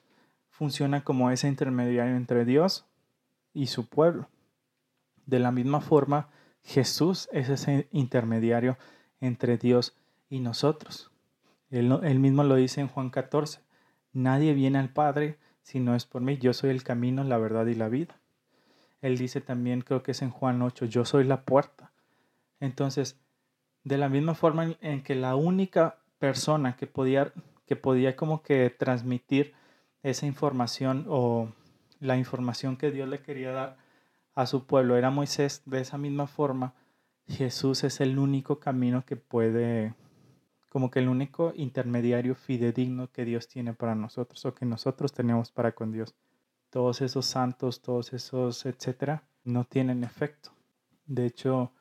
funciona 0.51 1.03
como 1.03 1.31
ese 1.31 1.49
intermediario 1.49 2.17
entre 2.17 2.45
Dios 2.45 2.87
y 3.55 3.69
su 3.69 3.89
pueblo. 3.89 4.29
De 5.25 5.39
la 5.39 5.51
misma 5.53 5.81
forma, 5.81 6.29
Jesús 6.63 7.29
es 7.33 7.49
ese 7.49 7.89
intermediario 7.93 8.77
entre 9.21 9.57
Dios 9.57 9.97
y 10.29 10.41
nosotros. 10.41 11.11
Él, 11.71 12.21
mismo 12.21 12.45
lo 12.45 12.55
dice 12.57 12.81
en 12.81 12.89
Juan 12.89 13.11
14. 13.11 13.61
Nadie 14.17 14.55
viene 14.55 14.79
al 14.79 14.89
Padre 14.89 15.37
si 15.63 15.79
no 15.79 15.95
es 15.95 16.07
por 16.07 16.23
mí. 16.23 16.39
Yo 16.39 16.55
soy 16.55 16.71
el 16.71 16.83
camino, 16.83 17.23
la 17.23 17.37
verdad 17.37 17.67
y 17.67 17.75
la 17.75 17.91
vida. 17.91 18.19
Él 19.03 19.19
dice 19.19 19.43
también, 19.43 19.83
creo 19.83 20.03
que 20.03 20.13
es 20.13 20.23
en 20.23 20.31
Juan 20.31 20.63
8, 20.63 20.87
yo 20.87 21.05
soy 21.05 21.25
la 21.25 21.43
puerta. 21.43 21.93
Entonces, 22.59 23.21
de 23.85 23.99
la 23.99 24.09
misma 24.09 24.35
forma 24.35 24.75
en 24.81 25.03
que 25.03 25.15
la 25.15 25.37
única 25.37 25.99
persona 26.19 26.77
que 26.77 26.87
podía, 26.87 27.31
que 27.67 27.77
podía 27.77 28.17
como 28.17 28.43
que 28.43 28.71
transmitir 28.71 29.53
esa 30.03 30.25
información 30.25 31.05
o 31.09 31.53
la 32.01 32.17
información 32.17 32.79
que 32.79 32.91
Dios 32.91 33.09
le 33.11 33.21
quería 33.21 33.53
dar 33.53 33.77
a 34.35 34.47
su 34.47 34.65
pueblo 34.65 34.97
era 34.97 35.11
Moisés, 35.11 35.61
de 35.67 35.81
esa 35.81 35.99
misma 35.99 36.27
forma 36.27 36.73
Jesús 37.29 37.85
es 37.85 38.01
el 38.01 38.19
único 38.19 38.61
camino 38.61 39.05
que 39.05 39.17
puede, 39.17 39.95
como 40.77 40.91
que 40.91 40.99
el 40.99 41.09
único 41.09 41.55
intermediario 41.57 42.35
fidedigno 42.35 43.11
que 43.11 43.25
Dios 43.25 43.49
tiene 43.49 43.73
para 43.73 43.95
nosotros 43.95 44.45
o 44.45 44.55
que 44.55 44.67
nosotros 44.67 45.11
tenemos 45.11 45.51
para 45.51 45.73
con 45.73 45.91
Dios. 45.91 46.15
Todos 46.69 47.01
esos 47.01 47.25
santos, 47.25 47.81
todos 47.81 48.13
esos, 48.13 48.67
etcétera, 48.67 49.23
no 49.43 49.65
tienen 49.65 50.05
efecto. 50.05 50.51
De 51.07 51.25
hecho, 51.25 51.73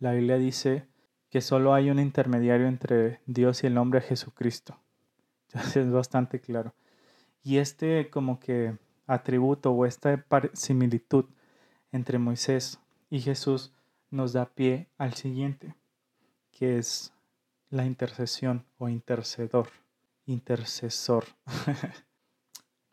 la 0.00 0.14
Biblia 0.14 0.36
dice 0.36 0.88
que 1.28 1.40
solo 1.40 1.74
hay 1.74 1.90
un 1.90 2.00
intermediario 2.00 2.66
entre 2.66 3.20
Dios 3.24 3.62
y 3.62 3.68
el 3.68 3.78
hombre, 3.78 4.00
Jesucristo. 4.00 4.76
Entonces 5.46 5.86
es 5.86 5.92
bastante 5.92 6.40
claro. 6.40 6.74
Y 7.44 7.58
este 7.58 8.10
como 8.10 8.40
que 8.40 8.76
atributo 9.06 9.70
o 9.70 9.86
esta 9.86 10.26
similitud 10.54 11.26
entre 11.92 12.18
Moisés 12.18 12.80
y 13.10 13.20
Jesús 13.20 13.72
nos 14.10 14.32
da 14.32 14.46
pie 14.46 14.88
al 14.98 15.14
siguiente, 15.14 15.76
que 16.50 16.78
es 16.78 17.12
la 17.70 17.86
intercesión 17.86 18.64
o 18.78 18.88
intercedor, 18.88 19.68
intercesor. 20.26 21.24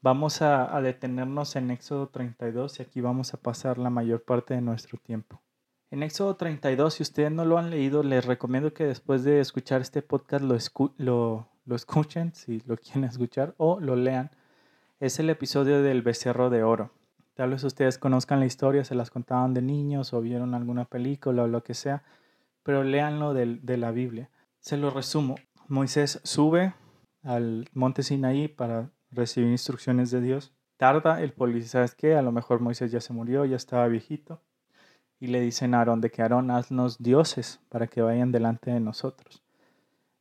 vamos 0.01 0.41
a, 0.41 0.79
detenernos 0.81 1.55
en 1.55 1.71
Éxodo 1.71 2.07
32 2.07 2.79
y 2.79 2.83
aquí 2.83 3.01
vamos 3.01 3.33
a 3.33 3.37
pasar 3.37 3.79
la 3.79 3.89
mayor 3.89 4.23
parte 4.23 4.53
de 4.53 4.61
nuestro 4.61 4.97
tiempo. 4.99 5.41
En 5.89 6.03
Éxodo 6.03 6.35
32, 6.35 6.93
si 6.93 7.03
ustedes 7.03 7.31
no 7.31 7.45
lo 7.45 7.57
han 7.57 7.69
leído, 7.69 8.03
les 8.03 8.25
recomiendo 8.25 8.73
que 8.73 8.85
después 8.85 9.23
de 9.23 9.39
escuchar 9.39 9.81
este 9.81 10.01
podcast 10.01 10.43
lo, 10.43 10.57
lo, 10.97 11.47
lo 11.65 11.75
escuchen, 11.75 12.33
si 12.35 12.61
lo 12.67 12.77
quieren 12.77 13.05
escuchar, 13.05 13.55
o 13.57 13.79
lo 13.79 13.95
lean 13.95 14.31
es 14.99 15.19
el 15.19 15.29
episodio 15.29 15.81
del 15.81 16.01
becerro 16.01 16.49
de 16.49 16.63
oro. 16.63 16.91
Tal 17.35 17.51
vez 17.51 17.63
ustedes 17.63 17.99
conozcan 17.99 18.39
la 18.39 18.47
historia, 18.47 18.83
se 18.83 18.95
las 18.95 19.11
contaban 19.11 19.53
de 19.53 19.61
niños 19.61 20.11
o 20.13 20.21
vieron 20.21 20.55
alguna 20.55 20.85
película 20.85 21.43
o 21.43 21.47
lo 21.47 21.63
que 21.63 21.75
sea, 21.75 22.03
pero 22.63 22.83
léanlo 22.83 23.35
de, 23.35 23.59
de 23.61 23.77
la 23.77 23.91
Biblia. 23.91 24.29
Se 24.67 24.75
lo 24.75 24.89
resumo. 24.89 25.35
Moisés 25.69 26.19
sube 26.25 26.73
al 27.23 27.69
monte 27.71 28.03
Sinaí 28.03 28.49
para 28.49 28.91
recibir 29.11 29.49
instrucciones 29.49 30.11
de 30.11 30.19
Dios. 30.19 30.51
Tarda 30.75 31.21
el 31.21 31.31
policía, 31.31 31.69
¿sabes 31.69 31.95
qué? 31.95 32.17
A 32.17 32.21
lo 32.21 32.33
mejor 32.33 32.59
Moisés 32.59 32.91
ya 32.91 32.99
se 32.99 33.13
murió, 33.13 33.45
ya 33.45 33.55
estaba 33.55 33.87
viejito. 33.87 34.41
Y 35.21 35.27
le 35.27 35.39
dicen 35.39 35.73
a 35.73 35.77
Aarón 35.77 36.01
de 36.01 36.11
que 36.11 36.21
Aarón 36.21 36.51
haznos 36.51 37.01
dioses 37.01 37.61
para 37.69 37.87
que 37.87 38.01
vayan 38.01 38.33
delante 38.33 38.69
de 38.69 38.81
nosotros. 38.81 39.41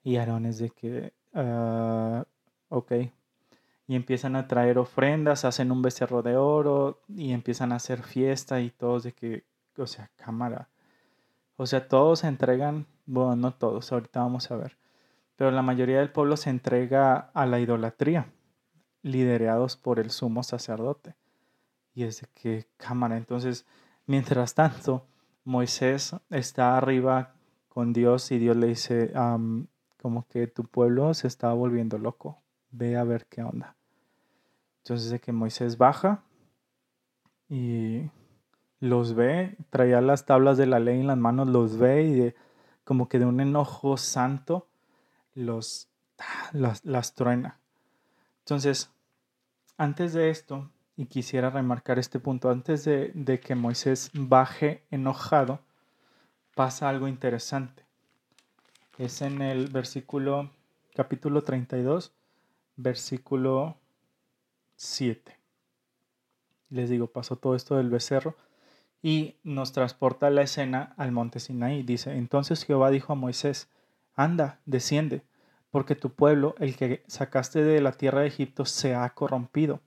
Y 0.05 0.15
Aarón 0.15 0.47
es 0.47 0.59
de 0.59 0.71
que, 0.71 1.13
uh, 1.35 2.23
ok, 2.69 2.93
y 3.89 3.97
empiezan 3.97 4.37
a 4.37 4.47
traer 4.47 4.79
ofrendas, 4.79 5.45
hacen 5.45 5.73
un 5.73 5.83
becerro 5.83 6.23
de 6.23 6.37
oro 6.37 7.01
y 7.09 7.33
empiezan 7.33 7.73
a 7.73 7.77
hacer 7.77 8.05
fiesta 8.05 8.61
y 8.61 8.71
todos 8.71 9.03
de 9.03 9.11
que, 9.11 9.43
o 9.77 9.89
sea, 9.89 10.09
cámara. 10.15 10.69
O 11.57 11.67
sea, 11.67 11.89
todos 11.89 12.21
se 12.21 12.29
entregan, 12.29 12.87
bueno, 13.07 13.37
no 13.37 13.55
todos, 13.55 13.91
ahorita 13.93 14.21
vamos 14.21 14.51
a 14.51 14.57
ver, 14.57 14.77
pero 15.37 15.51
la 15.51 15.63
mayoría 15.63 16.01
del 16.01 16.13
pueblo 16.13 16.37
se 16.37 16.51
entrega 16.51 17.31
a 17.33 17.47
la 17.47 17.61
idolatría, 17.61 18.33
liderados 19.03 19.77
por 19.77 20.01
el 20.01 20.11
sumo 20.11 20.43
sacerdote. 20.43 21.15
Y 21.95 22.05
es 22.05 22.21
de 22.21 22.29
que, 22.35 22.67
cámara, 22.77 23.17
entonces, 23.17 23.65
mientras 24.07 24.55
tanto, 24.55 25.07
Moisés 25.45 26.15
está 26.29 26.77
arriba 26.77 27.35
con 27.69 27.93
Dios 27.93 28.31
y 28.33 28.39
Dios 28.39 28.57
le 28.57 28.67
dice, 28.67 29.13
como 30.01 30.27
que 30.29 30.47
tu 30.47 30.65
pueblo 30.65 31.15
se 31.15 31.29
está 31.29 31.53
volviendo 31.53 31.99
loco, 31.99 32.43
ve 32.71 32.97
a 32.97 33.05
ver 33.05 33.27
qué 33.27 33.43
onda. 33.43 33.77
Entonces 34.79 35.11
de 35.11 35.21
que 35.21 35.33
Moisés 35.33 35.79
baja 35.79 36.23
y 37.49 38.11
los 38.81 39.15
ve, 39.15 39.57
traía 39.71 40.01
las 40.01 40.27
tablas 40.27 40.59
de 40.59 40.67
la 40.67 40.81
ley 40.81 41.01
en 41.01 41.07
las 41.07 41.19
manos, 41.19 41.49
los 41.49 41.77
ve 41.77 42.03
y 42.05 42.35
como 42.87 43.09
que 43.09 43.19
de 43.19 43.25
un 43.27 43.41
enojo 43.41 43.97
santo 43.97 44.69
los 45.35 45.89
las, 46.53 46.85
las 46.85 47.15
truena. 47.17 47.59
Entonces, 48.45 48.91
antes 49.77 50.13
de 50.13 50.31
esto, 50.31 50.71
y 50.97 51.07
quisiera 51.07 51.51
remarcar 51.51 51.99
este 51.99 52.21
punto, 52.21 52.49
antes 52.49 52.85
de, 52.85 53.11
de 53.13 53.41
que 53.41 53.57
Moisés 53.57 54.11
baje 54.15 54.85
enojado, 54.93 55.59
pasa 56.55 56.89
algo 56.89 57.09
interesante. 57.09 57.85
Es 58.99 59.21
en 59.21 59.43
el 59.43 59.67
versículo, 59.67 60.53
capítulo 60.95 61.43
32, 61.43 62.13
versículo 62.77 63.77
7. 64.77 65.37
Les 66.71 66.89
digo, 66.89 67.09
pasó 67.09 67.35
todo 67.35 67.57
esto 67.57 67.77
del 67.77 67.91
becerro 67.91 68.37
y 69.03 69.37
nos 69.45 69.73
transporta 69.73 70.31
la 70.31 70.43
escena 70.43 70.95
al 70.97 71.13
monte 71.13 71.41
Sinaí. 71.41 71.83
Dice, 71.83 72.17
entonces 72.17 72.65
Jehová 72.65 72.91
dijo 72.91 73.13
a 73.13 73.17
Moisés, 73.17 73.69
anda, 74.15 74.61
desciende, 74.67 75.23
porque 75.71 75.95
tu 75.95 76.15
pueblo, 76.15 76.55
el 76.59 76.77
que 76.77 77.05
sacaste 77.07 77.63
de 77.63 77.81
la 77.81 77.93
tierra 77.93 78.21
de 78.21 78.29
Egipto, 78.29 78.65
se 78.65 78.95
ha 78.95 79.09
corrompido. 79.11 79.81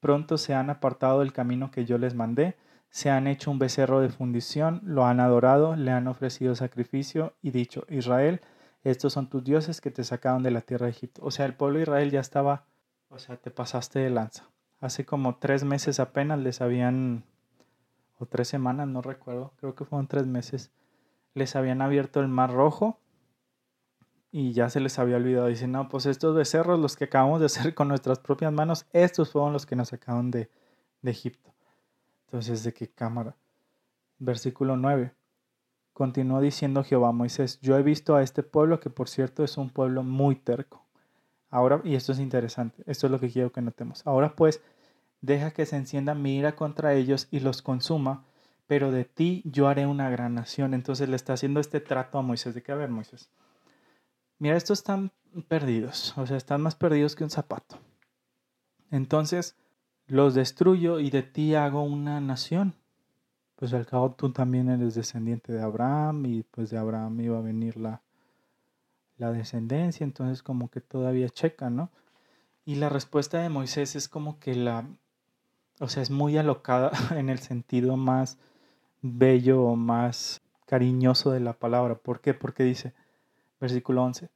Pronto 0.00 0.38
se 0.38 0.54
han 0.54 0.70
apartado 0.70 1.20
del 1.20 1.32
camino 1.32 1.70
que 1.70 1.84
yo 1.84 1.98
les 1.98 2.14
mandé, 2.14 2.56
se 2.90 3.10
han 3.10 3.26
hecho 3.26 3.50
un 3.50 3.58
becerro 3.58 4.00
de 4.00 4.08
fundición, 4.08 4.80
lo 4.84 5.06
han 5.06 5.20
adorado, 5.20 5.76
le 5.76 5.90
han 5.90 6.08
ofrecido 6.08 6.54
sacrificio 6.54 7.34
y 7.42 7.50
dicho, 7.50 7.84
Israel, 7.88 8.40
estos 8.82 9.12
son 9.12 9.28
tus 9.28 9.44
dioses 9.44 9.80
que 9.80 9.90
te 9.90 10.04
sacaron 10.04 10.42
de 10.42 10.50
la 10.50 10.60
tierra 10.62 10.86
de 10.86 10.92
Egipto. 10.92 11.20
O 11.24 11.30
sea, 11.30 11.46
el 11.46 11.54
pueblo 11.54 11.78
de 11.78 11.82
Israel 11.82 12.10
ya 12.10 12.20
estaba 12.20 12.64
o 13.10 13.18
sea, 13.18 13.36
te 13.36 13.50
pasaste 13.50 13.98
de 14.00 14.10
lanza. 14.10 14.48
Hace 14.80 15.04
como 15.04 15.36
tres 15.36 15.64
meses 15.64 15.98
apenas 15.98 16.38
les 16.38 16.60
habían, 16.60 17.24
o 18.18 18.26
tres 18.26 18.48
semanas, 18.48 18.88
no 18.88 19.02
recuerdo, 19.02 19.52
creo 19.58 19.74
que 19.74 19.84
fueron 19.84 20.06
tres 20.06 20.26
meses, 20.26 20.70
les 21.34 21.56
habían 21.56 21.82
abierto 21.82 22.20
el 22.20 22.28
mar 22.28 22.52
rojo 22.52 22.98
y 24.30 24.52
ya 24.52 24.68
se 24.68 24.80
les 24.80 24.98
había 24.98 25.16
olvidado. 25.16 25.46
Dicen, 25.46 25.72
no, 25.72 25.88
pues 25.88 26.06
estos 26.06 26.34
becerros, 26.34 26.78
los 26.78 26.96
que 26.96 27.04
acabamos 27.04 27.40
de 27.40 27.46
hacer 27.46 27.74
con 27.74 27.88
nuestras 27.88 28.18
propias 28.18 28.52
manos, 28.52 28.86
estos 28.92 29.30
fueron 29.32 29.52
los 29.52 29.66
que 29.66 29.76
nos 29.76 29.88
sacaron 29.88 30.30
de, 30.30 30.50
de 31.02 31.10
Egipto. 31.10 31.54
Entonces, 32.26 32.62
¿de 32.64 32.74
qué 32.74 32.88
cámara? 32.88 33.36
Versículo 34.18 34.76
9. 34.76 35.14
Continuó 35.92 36.40
diciendo 36.40 36.84
Jehová 36.84 37.08
a 37.08 37.12
Moisés, 37.12 37.58
yo 37.60 37.76
he 37.76 37.82
visto 37.82 38.14
a 38.14 38.22
este 38.22 38.42
pueblo 38.42 38.78
que 38.78 38.90
por 38.90 39.08
cierto 39.08 39.42
es 39.42 39.56
un 39.56 39.70
pueblo 39.70 40.02
muy 40.02 40.36
terco. 40.36 40.84
Ahora, 41.50 41.80
y 41.82 41.94
esto 41.94 42.12
es 42.12 42.18
interesante, 42.18 42.82
esto 42.86 43.06
es 43.06 43.10
lo 43.10 43.18
que 43.18 43.30
quiero 43.30 43.50
que 43.50 43.62
notemos. 43.62 44.06
Ahora 44.06 44.36
pues, 44.36 44.62
deja 45.20 45.50
que 45.52 45.66
se 45.66 45.76
encienda 45.76 46.14
mi 46.14 46.36
ira 46.36 46.56
contra 46.56 46.94
ellos 46.94 47.28
y 47.30 47.40
los 47.40 47.62
consuma, 47.62 48.24
pero 48.66 48.92
de 48.92 49.04
ti 49.04 49.42
yo 49.44 49.68
haré 49.68 49.86
una 49.86 50.10
gran 50.10 50.34
nación. 50.34 50.74
Entonces 50.74 51.08
le 51.08 51.16
está 51.16 51.32
haciendo 51.32 51.60
este 51.60 51.80
trato 51.80 52.18
a 52.18 52.22
Moisés. 52.22 52.54
¿De 52.54 52.62
qué 52.62 52.72
a 52.72 52.76
ver, 52.76 52.90
Moisés? 52.90 53.30
Mira, 54.38 54.56
estos 54.56 54.78
están 54.78 55.10
perdidos, 55.48 56.16
o 56.16 56.26
sea, 56.26 56.36
están 56.36 56.60
más 56.60 56.74
perdidos 56.74 57.16
que 57.16 57.24
un 57.24 57.30
zapato. 57.30 57.78
Entonces 58.90 59.56
los 60.06 60.34
destruyo 60.34 61.00
y 61.00 61.10
de 61.10 61.22
ti 61.22 61.54
hago 61.54 61.82
una 61.82 62.20
nación. 62.20 62.74
Pues 63.56 63.74
al 63.74 63.86
cabo 63.86 64.12
tú 64.12 64.32
también 64.32 64.70
eres 64.70 64.94
descendiente 64.94 65.52
de 65.52 65.60
Abraham 65.60 66.26
y 66.26 66.42
pues 66.44 66.70
de 66.70 66.78
Abraham 66.78 67.20
iba 67.20 67.38
a 67.38 67.42
venir 67.42 67.76
la, 67.76 68.02
la 69.16 69.32
descendencia, 69.32 70.04
entonces 70.04 70.42
como 70.42 70.70
que 70.70 70.80
todavía 70.80 71.28
checa, 71.28 71.68
¿no? 71.68 71.90
Y 72.64 72.76
la 72.76 72.88
respuesta 72.88 73.42
de 73.42 73.48
Moisés 73.48 73.96
es 73.96 74.08
como 74.08 74.38
que 74.38 74.54
la, 74.54 74.86
o 75.80 75.88
sea, 75.88 76.02
es 76.02 76.10
muy 76.10 76.36
alocada 76.38 76.90
en 77.16 77.28
el 77.28 77.38
sentido 77.38 77.96
más 77.96 78.38
bello 79.02 79.62
o 79.62 79.76
más 79.76 80.40
cariñoso 80.66 81.30
de 81.30 81.40
la 81.40 81.54
palabra. 81.54 81.96
¿Por 81.96 82.20
qué? 82.20 82.34
Porque 82.34 82.62
dice, 82.62 82.94
versículo 83.60 84.02
11, 84.04 84.30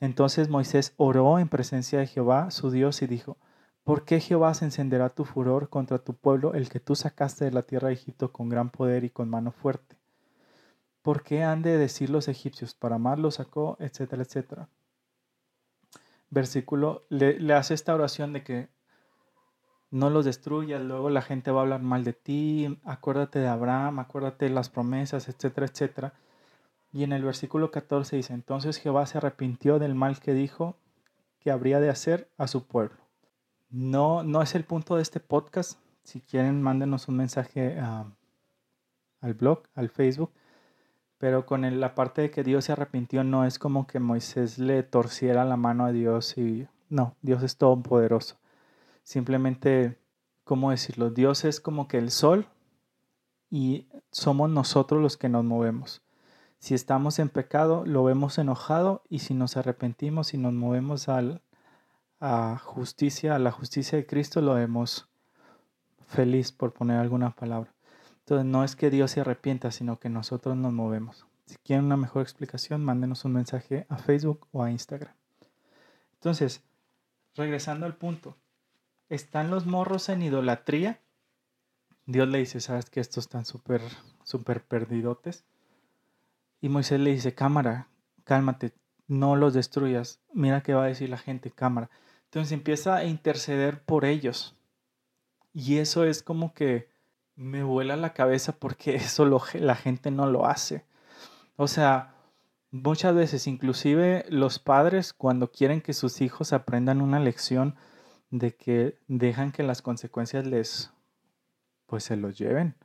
entonces 0.00 0.48
Moisés 0.48 0.94
oró 0.96 1.38
en 1.38 1.48
presencia 1.48 1.98
de 1.98 2.06
Jehová, 2.06 2.50
su 2.50 2.70
Dios, 2.70 3.02
y 3.02 3.06
dijo, 3.06 3.36
¿por 3.84 4.04
qué 4.04 4.20
Jehová 4.20 4.54
se 4.54 4.64
encenderá 4.64 5.10
tu 5.10 5.24
furor 5.24 5.68
contra 5.68 5.98
tu 5.98 6.14
pueblo, 6.14 6.54
el 6.54 6.68
que 6.68 6.80
tú 6.80 6.96
sacaste 6.96 7.44
de 7.44 7.52
la 7.52 7.62
tierra 7.62 7.88
de 7.88 7.94
Egipto 7.94 8.32
con 8.32 8.48
gran 8.48 8.70
poder 8.70 9.04
y 9.04 9.10
con 9.10 9.28
mano 9.28 9.52
fuerte? 9.52 9.96
¿Por 11.02 11.22
qué 11.22 11.42
han 11.42 11.62
de 11.62 11.78
decir 11.78 12.10
los 12.10 12.28
egipcios? 12.28 12.74
Para 12.74 12.98
más 12.98 13.18
lo 13.18 13.30
sacó, 13.30 13.76
etcétera, 13.78 14.22
etcétera. 14.22 14.68
Versículo 16.30 17.04
le, 17.08 17.52
hace 17.54 17.74
esta 17.74 17.94
oración 17.94 18.32
de 18.32 18.42
que 18.42 18.68
no 19.90 20.10
los 20.10 20.24
destruyas, 20.24 20.80
luego 20.82 21.10
la 21.10 21.22
gente 21.22 21.50
va 21.50 21.60
a 21.60 21.62
hablar 21.62 21.82
mal 21.82 22.04
de 22.04 22.12
ti, 22.12 22.78
acuérdate 22.84 23.38
de 23.40 23.48
Abraham, 23.48 23.98
acuérdate 23.98 24.46
de 24.46 24.52
las 24.52 24.70
promesas, 24.70 25.28
etcétera, 25.28 25.66
etcétera. 25.66 26.14
Y 26.92 27.04
en 27.04 27.12
el 27.12 27.24
versículo 27.24 27.70
14 27.70 28.16
dice, 28.16 28.32
entonces 28.32 28.78
Jehová 28.78 29.06
se 29.06 29.18
arrepintió 29.18 29.78
del 29.78 29.94
mal 29.94 30.20
que 30.20 30.34
dijo 30.34 30.76
que 31.40 31.50
habría 31.50 31.80
de 31.80 31.88
hacer 31.90 32.28
a 32.36 32.46
su 32.46 32.66
pueblo. 32.66 32.96
No, 33.70 34.22
no 34.22 34.42
es 34.42 34.54
el 34.54 34.64
punto 34.64 34.96
de 34.96 35.02
este 35.02 35.20
podcast. 35.20 35.78
Si 36.02 36.20
quieren, 36.20 36.60
mándenos 36.60 37.08
un 37.08 37.16
mensaje 37.16 37.78
al 37.78 39.34
blog, 39.34 39.62
al 39.74 39.88
Facebook. 39.88 40.32
Pero 41.18 41.46
con 41.46 41.80
la 41.80 41.94
parte 41.94 42.22
de 42.22 42.30
que 42.30 42.42
Dios 42.42 42.64
se 42.64 42.72
arrepintió, 42.72 43.22
no 43.22 43.44
es 43.44 43.58
como 43.58 43.86
que 43.86 44.00
Moisés 44.00 44.58
le 44.58 44.82
torciera 44.82 45.44
la 45.44 45.56
mano 45.56 45.84
a 45.84 45.92
Dios 45.92 46.36
y 46.36 46.66
no, 46.88 47.14
Dios 47.22 47.42
es 47.42 47.56
todopoderoso. 47.56 48.39
Simplemente, 49.02 49.98
¿cómo 50.44 50.70
decirlo? 50.70 51.10
Dios 51.10 51.44
es 51.44 51.60
como 51.60 51.88
que 51.88 51.98
el 51.98 52.10
sol 52.10 52.46
y 53.50 53.88
somos 54.10 54.50
nosotros 54.50 55.02
los 55.02 55.16
que 55.16 55.28
nos 55.28 55.44
movemos. 55.44 56.02
Si 56.58 56.74
estamos 56.74 57.18
en 57.18 57.30
pecado, 57.30 57.84
lo 57.86 58.04
vemos 58.04 58.38
enojado 58.38 59.02
y 59.08 59.20
si 59.20 59.34
nos 59.34 59.56
arrepentimos 59.56 60.34
y 60.34 60.38
nos 60.38 60.52
movemos 60.52 61.08
al, 61.08 61.42
a 62.20 62.58
justicia, 62.58 63.34
a 63.34 63.38
la 63.38 63.50
justicia 63.50 63.96
de 63.96 64.06
Cristo, 64.06 64.42
lo 64.42 64.54
vemos 64.54 65.08
feliz, 66.06 66.52
por 66.52 66.72
poner 66.72 66.98
alguna 66.98 67.30
palabra. 67.30 67.72
Entonces 68.20 68.44
no 68.44 68.62
es 68.62 68.76
que 68.76 68.90
Dios 68.90 69.12
se 69.12 69.20
arrepienta, 69.20 69.70
sino 69.70 69.98
que 69.98 70.08
nosotros 70.08 70.56
nos 70.56 70.72
movemos. 70.72 71.26
Si 71.46 71.56
quieren 71.64 71.86
una 71.86 71.96
mejor 71.96 72.22
explicación, 72.22 72.84
mándenos 72.84 73.24
un 73.24 73.32
mensaje 73.32 73.86
a 73.88 73.96
Facebook 73.96 74.46
o 74.52 74.62
a 74.62 74.70
Instagram. 74.70 75.14
Entonces, 76.14 76.62
regresando 77.34 77.86
al 77.86 77.96
punto, 77.96 78.36
¿están 79.10 79.50
los 79.50 79.66
morros 79.66 80.08
en 80.08 80.22
idolatría? 80.22 81.00
Dios 82.06 82.28
le 82.28 82.38
dice, 82.38 82.60
¿sabes 82.60 82.88
que 82.88 83.00
estos 83.00 83.24
están 83.24 83.44
súper, 83.44 83.82
súper 84.24 84.64
perdidotes? 84.64 85.44
Y 86.62 86.70
Moisés 86.70 87.00
le 87.00 87.10
dice, 87.10 87.34
cámara, 87.34 87.88
cálmate, 88.24 88.72
no 89.06 89.36
los 89.36 89.52
destruyas. 89.52 90.20
Mira 90.32 90.62
qué 90.62 90.72
va 90.72 90.84
a 90.84 90.88
decir 90.88 91.10
la 91.10 91.18
gente, 91.18 91.50
cámara. 91.50 91.90
Entonces 92.24 92.52
empieza 92.52 92.96
a 92.96 93.04
interceder 93.04 93.82
por 93.82 94.04
ellos. 94.04 94.56
Y 95.52 95.78
eso 95.78 96.04
es 96.04 96.22
como 96.22 96.54
que 96.54 96.88
me 97.34 97.62
vuela 97.62 97.96
la 97.96 98.12
cabeza 98.12 98.52
porque 98.52 98.94
eso 98.94 99.26
la 99.54 99.74
gente 99.74 100.10
no 100.10 100.26
lo 100.26 100.46
hace. 100.46 100.84
O 101.56 101.66
sea, 101.68 102.14
muchas 102.70 103.14
veces, 103.14 103.46
inclusive 103.46 104.24
los 104.28 104.58
padres, 104.58 105.12
cuando 105.12 105.50
quieren 105.50 105.80
que 105.80 105.92
sus 105.92 106.20
hijos 106.20 106.52
aprendan 106.52 107.00
una 107.00 107.18
lección 107.18 107.76
de 108.30 108.54
que 108.54 108.98
dejan 109.08 109.52
que 109.52 109.62
las 109.62 109.82
consecuencias 109.82 110.46
les, 110.46 110.92
pues 111.86 112.04
se 112.04 112.16
los 112.16 112.38
lleven. 112.38 112.76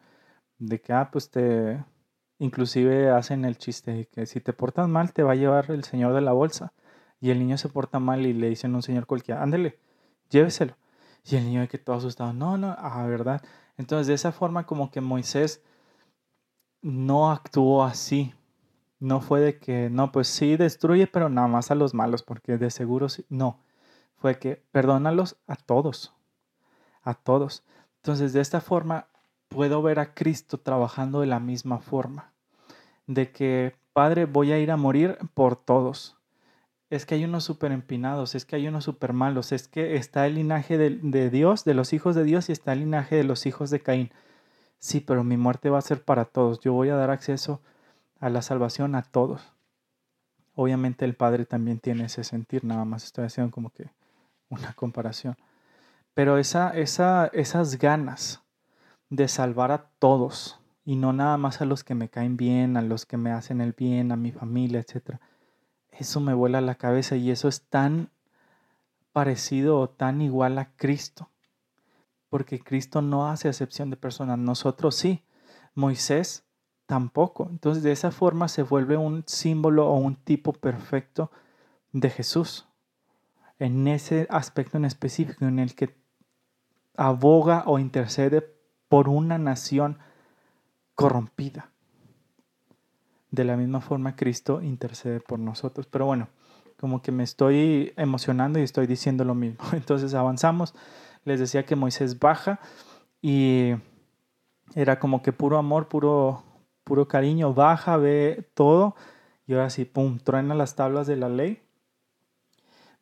De 0.59 0.81
que, 0.81 0.93
ah, 0.93 1.09
pues 1.11 1.29
te, 1.29 1.83
Inclusive 2.37 3.11
hacen 3.11 3.45
el 3.45 3.57
chiste 3.57 3.91
de 3.91 4.05
que 4.07 4.25
si 4.25 4.41
te 4.41 4.51
portas 4.51 4.89
mal 4.89 5.13
te 5.13 5.23
va 5.23 5.33
a 5.33 5.35
llevar 5.35 5.71
el 5.71 5.83
señor 5.83 6.13
de 6.13 6.21
la 6.21 6.33
bolsa. 6.33 6.73
Y 7.21 7.31
el 7.31 7.39
niño 7.39 7.57
se 7.57 7.69
porta 7.69 7.99
mal 7.99 8.25
y 8.25 8.33
le 8.33 8.49
dicen 8.49 8.73
a 8.73 8.77
un 8.77 8.83
señor 8.83 9.05
cualquiera, 9.07 9.41
ándele, 9.41 9.79
lléveselo. 10.29 10.75
Y 11.23 11.37
el 11.37 11.45
niño 11.45 11.61
de 11.61 11.67
que 11.69 11.77
todo 11.77 11.95
asustado, 11.95 12.33
no, 12.33 12.57
no, 12.57 12.75
ah, 12.77 13.05
verdad. 13.07 13.41
Entonces 13.77 14.07
de 14.07 14.13
esa 14.15 14.31
forma 14.31 14.65
como 14.65 14.91
que 14.91 15.01
Moisés 15.01 15.63
no 16.81 17.31
actuó 17.31 17.83
así. 17.83 18.33
No 18.99 19.21
fue 19.21 19.41
de 19.41 19.59
que, 19.59 19.89
no, 19.89 20.11
pues 20.11 20.27
sí 20.27 20.57
destruye, 20.57 21.07
pero 21.07 21.29
nada 21.29 21.47
más 21.47 21.71
a 21.71 21.75
los 21.75 21.93
malos, 21.93 22.23
porque 22.23 22.57
de 22.57 22.69
seguro 22.71 23.09
sí. 23.09 23.25
No, 23.29 23.59
fue 24.17 24.39
que 24.39 24.63
perdónalos 24.71 25.37
a 25.47 25.55
todos, 25.55 26.13
a 27.03 27.13
todos. 27.13 27.63
Entonces 27.97 28.33
de 28.33 28.41
esta 28.41 28.61
forma 28.61 29.07
puedo 29.47 29.81
ver 29.81 29.99
a 29.99 30.13
Cristo 30.13 30.59
trabajando 30.59 31.21
de 31.21 31.27
la 31.27 31.39
misma 31.39 31.79
forma, 31.79 32.33
de 33.07 33.31
que, 33.31 33.75
Padre, 33.93 34.25
voy 34.25 34.51
a 34.51 34.59
ir 34.59 34.71
a 34.71 34.77
morir 34.77 35.17
por 35.33 35.55
todos. 35.55 36.17
Es 36.89 37.05
que 37.05 37.15
hay 37.15 37.25
unos 37.25 37.43
súper 37.43 37.71
empinados, 37.71 38.35
es 38.35 38.45
que 38.45 38.57
hay 38.57 38.67
unos 38.67 38.83
súper 38.83 39.13
malos, 39.13 39.51
es 39.51 39.67
que 39.67 39.95
está 39.95 40.27
el 40.27 40.35
linaje 40.35 40.77
de, 40.77 41.29
Dios, 41.29 41.65
de 41.65 41.73
los 41.73 41.93
hijos 41.93 42.15
de 42.15 42.23
Dios, 42.23 42.49
y 42.49 42.51
está 42.51 42.73
el 42.73 42.79
linaje 42.79 43.15
de 43.15 43.23
los 43.23 43.45
hijos 43.45 43.69
de 43.69 43.79
Caín. 43.79 44.11
Sí, 44.79 44.99
pero 44.99 45.23
mi 45.23 45.37
muerte 45.37 45.69
va 45.69 45.79
a 45.79 45.81
ser 45.81 46.03
para 46.03 46.25
todos. 46.25 46.59
Yo 46.59 46.73
voy 46.73 46.89
a 46.89 46.95
dar 46.95 47.09
acceso 47.09 47.61
a 48.19 48.29
la 48.29 48.41
salvación 48.41 48.95
a 48.95 49.03
todos. 49.03 49.53
Obviamente 50.53 51.05
el 51.05 51.15
Padre 51.15 51.45
también 51.45 51.79
tiene 51.79 52.05
ese 52.05 52.23
sentir, 52.23 52.63
nada 52.63 52.85
más 52.85 53.03
estoy 53.03 53.25
haciendo 53.25 53.51
como 53.51 53.71
que 53.71 53.89
una 54.55 54.73
comparación. 54.73 55.37
Pero 56.13 56.37
esa, 56.37 56.69
esa, 56.71 57.27
esas 57.27 57.77
ganas 57.77 58.41
de 59.09 59.27
salvar 59.27 59.71
a 59.71 59.89
todos 59.99 60.59
y 60.85 60.95
no 60.95 61.13
nada 61.13 61.37
más 61.37 61.61
a 61.61 61.65
los 61.65 61.83
que 61.83 61.95
me 61.95 62.09
caen 62.09 62.37
bien, 62.37 62.77
a 62.77 62.81
los 62.81 63.05
que 63.05 63.17
me 63.17 63.31
hacen 63.31 63.59
el 63.59 63.73
bien, 63.73 64.11
a 64.11 64.15
mi 64.15 64.31
familia, 64.31 64.79
etc. 64.79 65.19
Eso 65.91 66.19
me 66.19 66.33
vuela 66.33 66.61
la 66.61 66.75
cabeza 66.75 67.15
y 67.15 67.31
eso 67.31 67.47
es 67.47 67.63
tan 67.63 68.11
parecido 69.11 69.79
o 69.79 69.89
tan 69.89 70.21
igual 70.21 70.57
a 70.57 70.75
Cristo. 70.75 71.29
Porque 72.29 72.59
Cristo 72.59 73.01
no 73.01 73.27
hace 73.27 73.47
excepción 73.47 73.89
de 73.89 73.97
personas, 73.97 74.37
nosotros 74.37 74.95
sí, 74.95 75.23
Moisés 75.73 76.43
tampoco. 76.85 77.47
Entonces 77.49 77.83
de 77.83 77.91
esa 77.91 78.11
forma 78.11 78.47
se 78.47 78.63
vuelve 78.63 78.97
un 78.97 79.23
símbolo 79.25 79.87
o 79.87 79.95
un 79.95 80.15
tipo 80.15 80.53
perfecto 80.53 81.31
de 81.91 82.09
Jesús. 82.09 82.67
En 83.59 83.87
ese 83.87 84.27
aspecto 84.29 84.77
en 84.77 84.85
específico 84.85 85.45
en 85.45 85.59
el 85.59 85.75
que 85.75 85.95
aboga 86.97 87.63
o 87.65 87.79
intercede 87.79 88.43
por 88.89 89.09
una 89.09 89.37
nación 89.37 89.97
corrompida. 90.93 91.69
De 93.31 93.43
la 93.43 93.57
misma 93.57 93.81
forma 93.81 94.15
Cristo 94.15 94.61
intercede 94.61 95.19
por 95.19 95.39
nosotros. 95.39 95.87
Pero 95.87 96.05
bueno, 96.05 96.29
como 96.79 97.01
que 97.01 97.11
me 97.11 97.23
estoy 97.23 97.93
emocionando 97.97 98.59
y 98.59 98.63
estoy 98.63 98.87
diciendo 98.87 99.25
lo 99.25 99.35
mismo. 99.35 99.63
Entonces 99.73 100.13
avanzamos. 100.13 100.73
Les 101.23 101.39
decía 101.39 101.65
que 101.65 101.75
Moisés 101.75 102.19
baja 102.19 102.59
y 103.21 103.73
era 104.75 104.99
como 104.99 105.21
que 105.21 105.33
puro 105.33 105.57
amor, 105.57 105.87
puro, 105.87 106.43
puro 106.83 107.07
cariño. 107.07 107.53
Baja, 107.53 107.97
ve 107.97 108.49
todo 108.53 108.95
y 109.47 109.53
ahora 109.53 109.69
sí, 109.69 109.85
pum, 109.85 110.19
truena 110.19 110.55
las 110.55 110.75
tablas 110.75 111.07
de 111.07 111.15
la 111.15 111.29
ley 111.29 111.64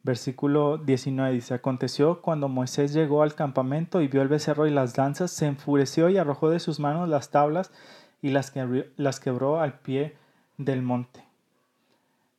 Versículo 0.04 0.78
19 0.78 1.32
dice, 1.32 1.54
aconteció 1.54 2.22
cuando 2.22 2.50
Moisés 2.50 2.92
llegó 2.92 3.24
al 3.24 3.36
campamento 3.36 4.02
y 4.02 4.10
vio 4.10 4.22
el 4.22 4.28
becerro 4.28 4.68
y 4.68 4.72
las 4.72 4.94
danzas, 4.94 5.32
se 5.32 5.46
enfureció 5.46 6.10
y 6.10 6.18
arrojó 6.18 6.50
de 6.50 6.60
sus 6.60 6.82
manos 6.82 7.08
las 7.08 7.32
tablas 7.32 7.72
y 8.22 8.32
las, 8.32 8.52
quebró, 8.52 9.62
al 9.62 9.80
pie 9.80 10.18
del 10.58 10.82
monte. 10.82 11.24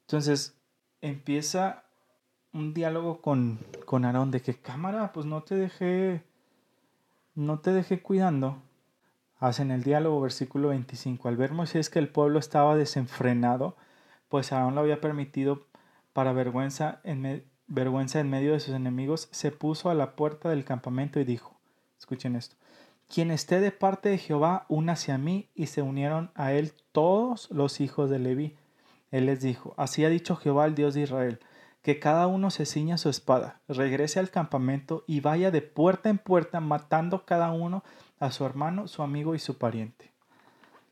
Entonces 0.03 0.59
empieza 1.01 1.85
un 2.53 2.75
diálogo 2.75 3.23
con, 3.23 3.59
con 3.87 4.05
Aarón 4.05 4.31
de 4.31 4.43
que 4.43 4.55
cámara, 4.55 5.13
pues 5.15 5.25
no 5.25 5.43
te 5.43 5.55
dejé, 5.55 6.23
no 7.35 7.61
te 7.61 7.73
dejé 7.73 8.03
cuidando. 8.03 8.59
Hacen 9.39 9.71
el 9.71 9.83
diálogo, 9.83 10.21
versículo 10.21 10.69
25. 10.69 11.29
Al 11.29 11.37
ver 11.37 11.53
Moisés 11.53 11.89
que 11.89 11.99
el 11.99 12.09
pueblo 12.09 12.39
estaba 12.39 12.77
desenfrenado, 12.77 13.75
pues 14.29 14.53
Aarón 14.53 14.75
lo 14.75 14.83
había 14.83 15.01
permitido 15.01 15.67
para 16.13 16.33
vergüenza 16.33 17.01
en, 17.05 17.45
vergüenza 17.67 18.21
en 18.21 18.31
medio 18.31 18.53
de 18.53 18.61
sus 18.61 18.75
enemigos, 18.75 19.29
se 19.31 19.51
puso 19.51 19.91
a 19.91 19.95
la 19.95 20.17
puerta 20.17 20.51
del 20.51 20.65
campamento 20.65 21.21
y 21.21 21.25
dijo, 21.25 21.57
escuchen 21.99 22.37
esto, 22.37 22.57
quien 23.09 23.31
esté 23.31 23.61
de 23.61 23.71
parte 23.71 24.09
de 24.09 24.19
Jehová, 24.19 24.67
únase 24.69 25.13
a 25.13 25.19
mí, 25.19 25.49
y 25.55 25.67
se 25.67 25.83
unieron 25.83 26.31
a 26.35 26.53
él 26.53 26.73
todos 26.93 27.51
los 27.51 27.81
hijos 27.81 28.11
de 28.11 28.19
Leví. 28.19 28.57
Él 29.11 29.27
les 29.27 29.41
dijo, 29.41 29.75
así 29.77 30.05
ha 30.05 30.09
dicho 30.09 30.37
Jehová 30.37 30.67
el 30.67 30.75
Dios 30.75 30.95
de 30.95 31.03
Israel, 31.03 31.41
que 31.83 32.01
cada 32.01 32.27
uno 32.27 32.51
se 32.51 32.65
ciña 32.65 32.97
su 32.99 33.11
espada, 33.11 33.61
regrese 33.69 34.19
al 34.19 34.31
campamento 34.31 35.05
y 35.07 35.21
vaya 35.21 35.51
de 35.51 35.61
puerta 35.61 36.09
en 36.09 36.19
puerta 36.19 36.61
matando 36.61 37.27
cada 37.27 37.53
uno 37.53 37.85
a 38.19 38.31
su 38.31 38.45
hermano, 38.47 38.89
su 38.89 39.03
amigo 39.03 39.35
y 39.35 39.39
su 39.39 39.59
pariente. 39.59 40.11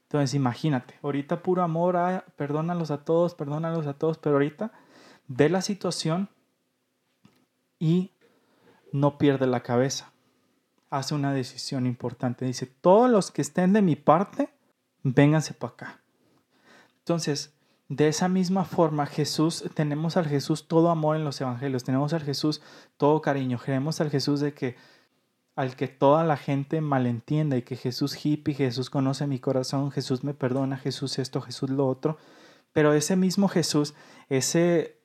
Entonces 0.03 0.35
imagínate, 0.35 0.95
ahorita 1.03 1.43
puro 1.43 1.63
amor, 1.63 1.97
ah, 1.97 2.25
perdónalos 2.37 2.91
a 2.91 3.05
todos, 3.05 3.35
perdónalos 3.35 3.87
a 3.87 3.95
todos, 3.95 4.19
pero 4.19 4.35
ahorita 4.35 4.71
ve 5.29 5.49
la 5.49 5.63
situación 5.63 6.29
y 7.83 8.13
no 8.93 9.19
pierde 9.19 9.49
la 9.49 9.65
cabeza. 9.65 10.13
Hace 10.89 11.17
una 11.17 11.33
decisión 11.33 11.85
importante. 11.85 12.45
Dice, 12.45 12.67
todos 12.67 13.11
los 13.11 13.33
que 13.33 13.43
estén 13.43 13.73
de 13.73 13.83
mi 13.83 13.97
parte, 13.97 14.51
vénganse 15.03 15.53
para 15.53 15.73
acá. 15.73 16.01
Entonces, 16.99 17.53
de 17.89 18.07
esa 18.07 18.29
misma 18.29 18.65
forma, 18.65 19.07
Jesús, 19.07 19.65
tenemos 19.75 20.17
al 20.17 20.29
Jesús 20.29 20.69
todo 20.69 20.91
amor 20.91 21.17
en 21.17 21.25
los 21.25 21.41
evangelios, 21.41 21.83
tenemos 21.83 22.13
al 22.13 22.23
Jesús 22.23 22.63
todo 22.99 23.21
cariño, 23.21 23.59
queremos 23.59 24.01
al 24.01 24.11
Jesús 24.11 24.39
de 24.39 24.55
que 24.55 24.77
al 25.57 25.75
que 25.75 25.89
toda 25.89 26.23
la 26.23 26.37
gente 26.37 26.81
malentienda 26.81 27.57
y 27.57 27.63
que 27.63 27.75
Jesús 27.75 28.25
hippie, 28.25 28.55
Jesús 28.55 28.91
conoce 28.91 29.27
mi 29.27 29.41
corazón, 29.41 29.91
Jesús 29.91 30.23
me 30.23 30.35
perdona, 30.35 30.77
Jesús 30.77 31.19
esto, 31.19 31.41
Jesús 31.41 31.69
lo 31.69 31.89
otro. 31.89 32.17
Pero 32.73 32.95
ese 32.95 33.17
mismo 33.17 33.49
Jesús, 33.49 33.95
ese 34.29 35.01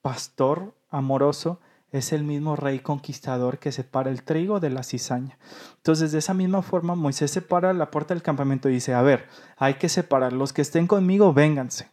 pastor 0.00 0.74
amoroso, 0.90 1.60
es 1.90 2.12
el 2.12 2.22
mismo 2.22 2.54
rey 2.54 2.80
conquistador 2.80 3.58
que 3.58 3.72
separa 3.72 4.10
el 4.10 4.22
trigo 4.22 4.60
de 4.60 4.70
la 4.70 4.82
cizaña. 4.82 5.38
Entonces, 5.76 6.12
de 6.12 6.18
esa 6.18 6.34
misma 6.34 6.62
forma, 6.62 6.94
Moisés 6.94 7.30
separa 7.30 7.72
la 7.72 7.90
puerta 7.90 8.14
del 8.14 8.22
campamento 8.22 8.68
y 8.68 8.74
dice, 8.74 8.94
a 8.94 9.02
ver, 9.02 9.26
hay 9.56 9.74
que 9.74 9.88
separar, 9.88 10.32
los 10.32 10.52
que 10.52 10.62
estén 10.62 10.86
conmigo, 10.86 11.32
vénganse. 11.32 11.90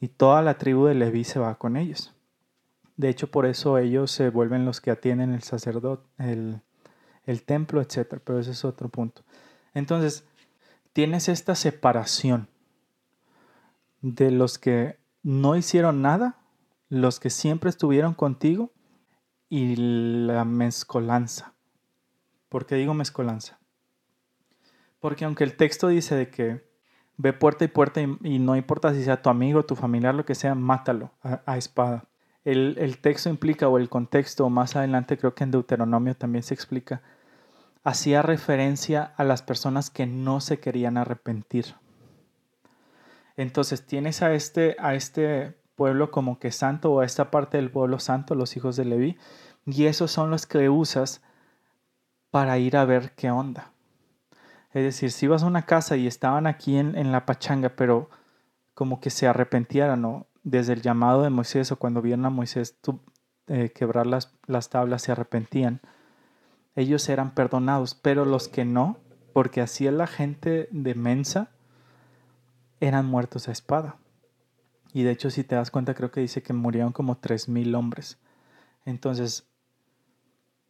Y 0.00 0.08
toda 0.08 0.42
la 0.42 0.58
tribu 0.58 0.86
de 0.86 0.94
Leví 0.94 1.24
se 1.24 1.38
va 1.38 1.56
con 1.56 1.76
ellos. 1.76 2.12
De 2.96 3.08
hecho, 3.08 3.30
por 3.30 3.46
eso 3.46 3.78
ellos 3.78 4.10
se 4.10 4.30
vuelven 4.30 4.64
los 4.64 4.80
que 4.80 4.90
atienden 4.90 5.32
el 5.32 5.42
sacerdote, 5.42 6.06
el, 6.18 6.62
templo, 7.44 7.80
etc. 7.80 8.20
Pero 8.24 8.40
ese 8.40 8.50
es 8.50 8.64
otro 8.64 8.88
punto. 8.88 9.22
Entonces, 9.74 10.24
tienes 10.92 11.28
esta 11.28 11.54
separación 11.54 12.48
de 14.02 14.30
los 14.30 14.58
que 14.58 14.98
no 15.22 15.54
hicieron 15.54 16.02
nada, 16.02 16.38
los 16.88 17.20
que 17.20 17.30
siempre 17.30 17.70
estuvieron 17.70 18.14
contigo 18.14 18.72
y 19.50 19.76
la 19.76 20.46
mezcolanza. 20.46 21.52
¿Por 22.48 22.64
qué 22.64 22.76
digo 22.76 22.94
mezcolanza? 22.94 23.58
Porque 25.00 25.24
aunque 25.26 25.44
el 25.44 25.56
texto 25.56 25.88
dice 25.88 26.14
de 26.14 26.30
que 26.30 26.64
ve 27.16 27.32
puerta 27.32 27.64
y 27.64 27.68
puerta 27.68 28.00
y, 28.00 28.38
no 28.38 28.56
importa 28.56 28.94
si 28.94 29.04
sea 29.04 29.20
tu 29.20 29.28
amigo, 29.28 29.64
tu 29.64 29.76
familiar, 29.76 30.14
lo 30.14 30.24
que 30.24 30.34
sea, 30.34 30.54
mátalo 30.54 31.12
a, 31.22 31.58
espada. 31.58 32.06
El, 32.44 32.76
el, 32.78 32.98
texto 32.98 33.28
implica, 33.28 33.68
o 33.68 33.76
el 33.76 33.90
contexto, 33.90 34.48
más 34.48 34.76
adelante 34.76 35.18
creo 35.18 35.34
que 35.34 35.44
en 35.44 35.50
Deuteronomio 35.50 36.16
también 36.16 36.42
se 36.42 36.54
explica, 36.54 37.02
hacía 37.82 38.22
referencia 38.22 39.02
a 39.02 39.24
las 39.24 39.42
personas 39.42 39.90
que 39.90 40.06
no 40.06 40.40
se 40.40 40.60
querían 40.60 40.96
arrepentir. 40.96 41.74
Entonces 43.36 43.86
tienes 43.86 44.22
a 44.22 44.32
este, 44.32 44.76
a 44.78 44.94
este 44.94 45.59
pueblo 45.80 46.10
como 46.10 46.38
que 46.38 46.52
santo 46.52 46.92
o 46.92 47.00
a 47.00 47.06
esta 47.06 47.30
parte 47.30 47.56
del 47.56 47.70
pueblo 47.70 47.98
santo, 48.00 48.34
los 48.34 48.54
hijos 48.54 48.76
de 48.76 48.84
Leví, 48.84 49.16
y 49.64 49.86
esos 49.86 50.10
son 50.10 50.30
los 50.30 50.44
que 50.44 50.68
usas 50.68 51.22
para 52.30 52.58
ir 52.58 52.76
a 52.76 52.84
ver 52.84 53.12
qué 53.12 53.30
onda. 53.30 53.72
Es 54.74 54.82
decir, 54.84 55.10
si 55.10 55.26
vas 55.26 55.42
a 55.42 55.46
una 55.46 55.64
casa 55.64 55.96
y 55.96 56.06
estaban 56.06 56.46
aquí 56.46 56.76
en, 56.76 57.12
la 57.12 57.24
pachanga, 57.24 57.70
pero 57.70 58.10
como 58.74 59.00
que 59.00 59.08
se 59.08 59.26
arrepentieran, 59.26 60.04
o 60.04 60.26
desde 60.42 60.74
el 60.74 60.82
llamado 60.82 61.22
de 61.22 61.30
Moisés 61.30 61.72
o 61.72 61.76
cuando 61.76 62.02
vieron 62.02 62.26
a 62.26 62.30
Moisés 62.30 62.78
eh, 63.46 63.72
quebrar 63.74 64.06
las, 64.06 64.34
las 64.44 64.68
tablas, 64.68 65.00
se 65.00 65.12
arrepentían, 65.12 65.80
ellos 66.74 67.08
eran 67.08 67.30
perdonados, 67.30 67.94
pero 67.94 68.26
los 68.26 68.48
que 68.48 68.66
no, 68.66 68.98
porque 69.32 69.62
hacía 69.62 69.92
la 69.92 70.06
gente 70.06 70.68
de 70.72 70.94
mensa, 70.94 71.48
eran 72.80 73.06
muertos 73.06 73.48
a 73.48 73.52
espada. 73.52 73.96
Y 74.92 75.02
de 75.02 75.12
hecho, 75.12 75.30
si 75.30 75.44
te 75.44 75.54
das 75.54 75.70
cuenta, 75.70 75.94
creo 75.94 76.10
que 76.10 76.20
dice 76.20 76.42
que 76.42 76.52
murieron 76.52 76.92
como 76.92 77.18
tres 77.18 77.48
mil 77.48 77.74
hombres. 77.74 78.18
Entonces, 78.84 79.46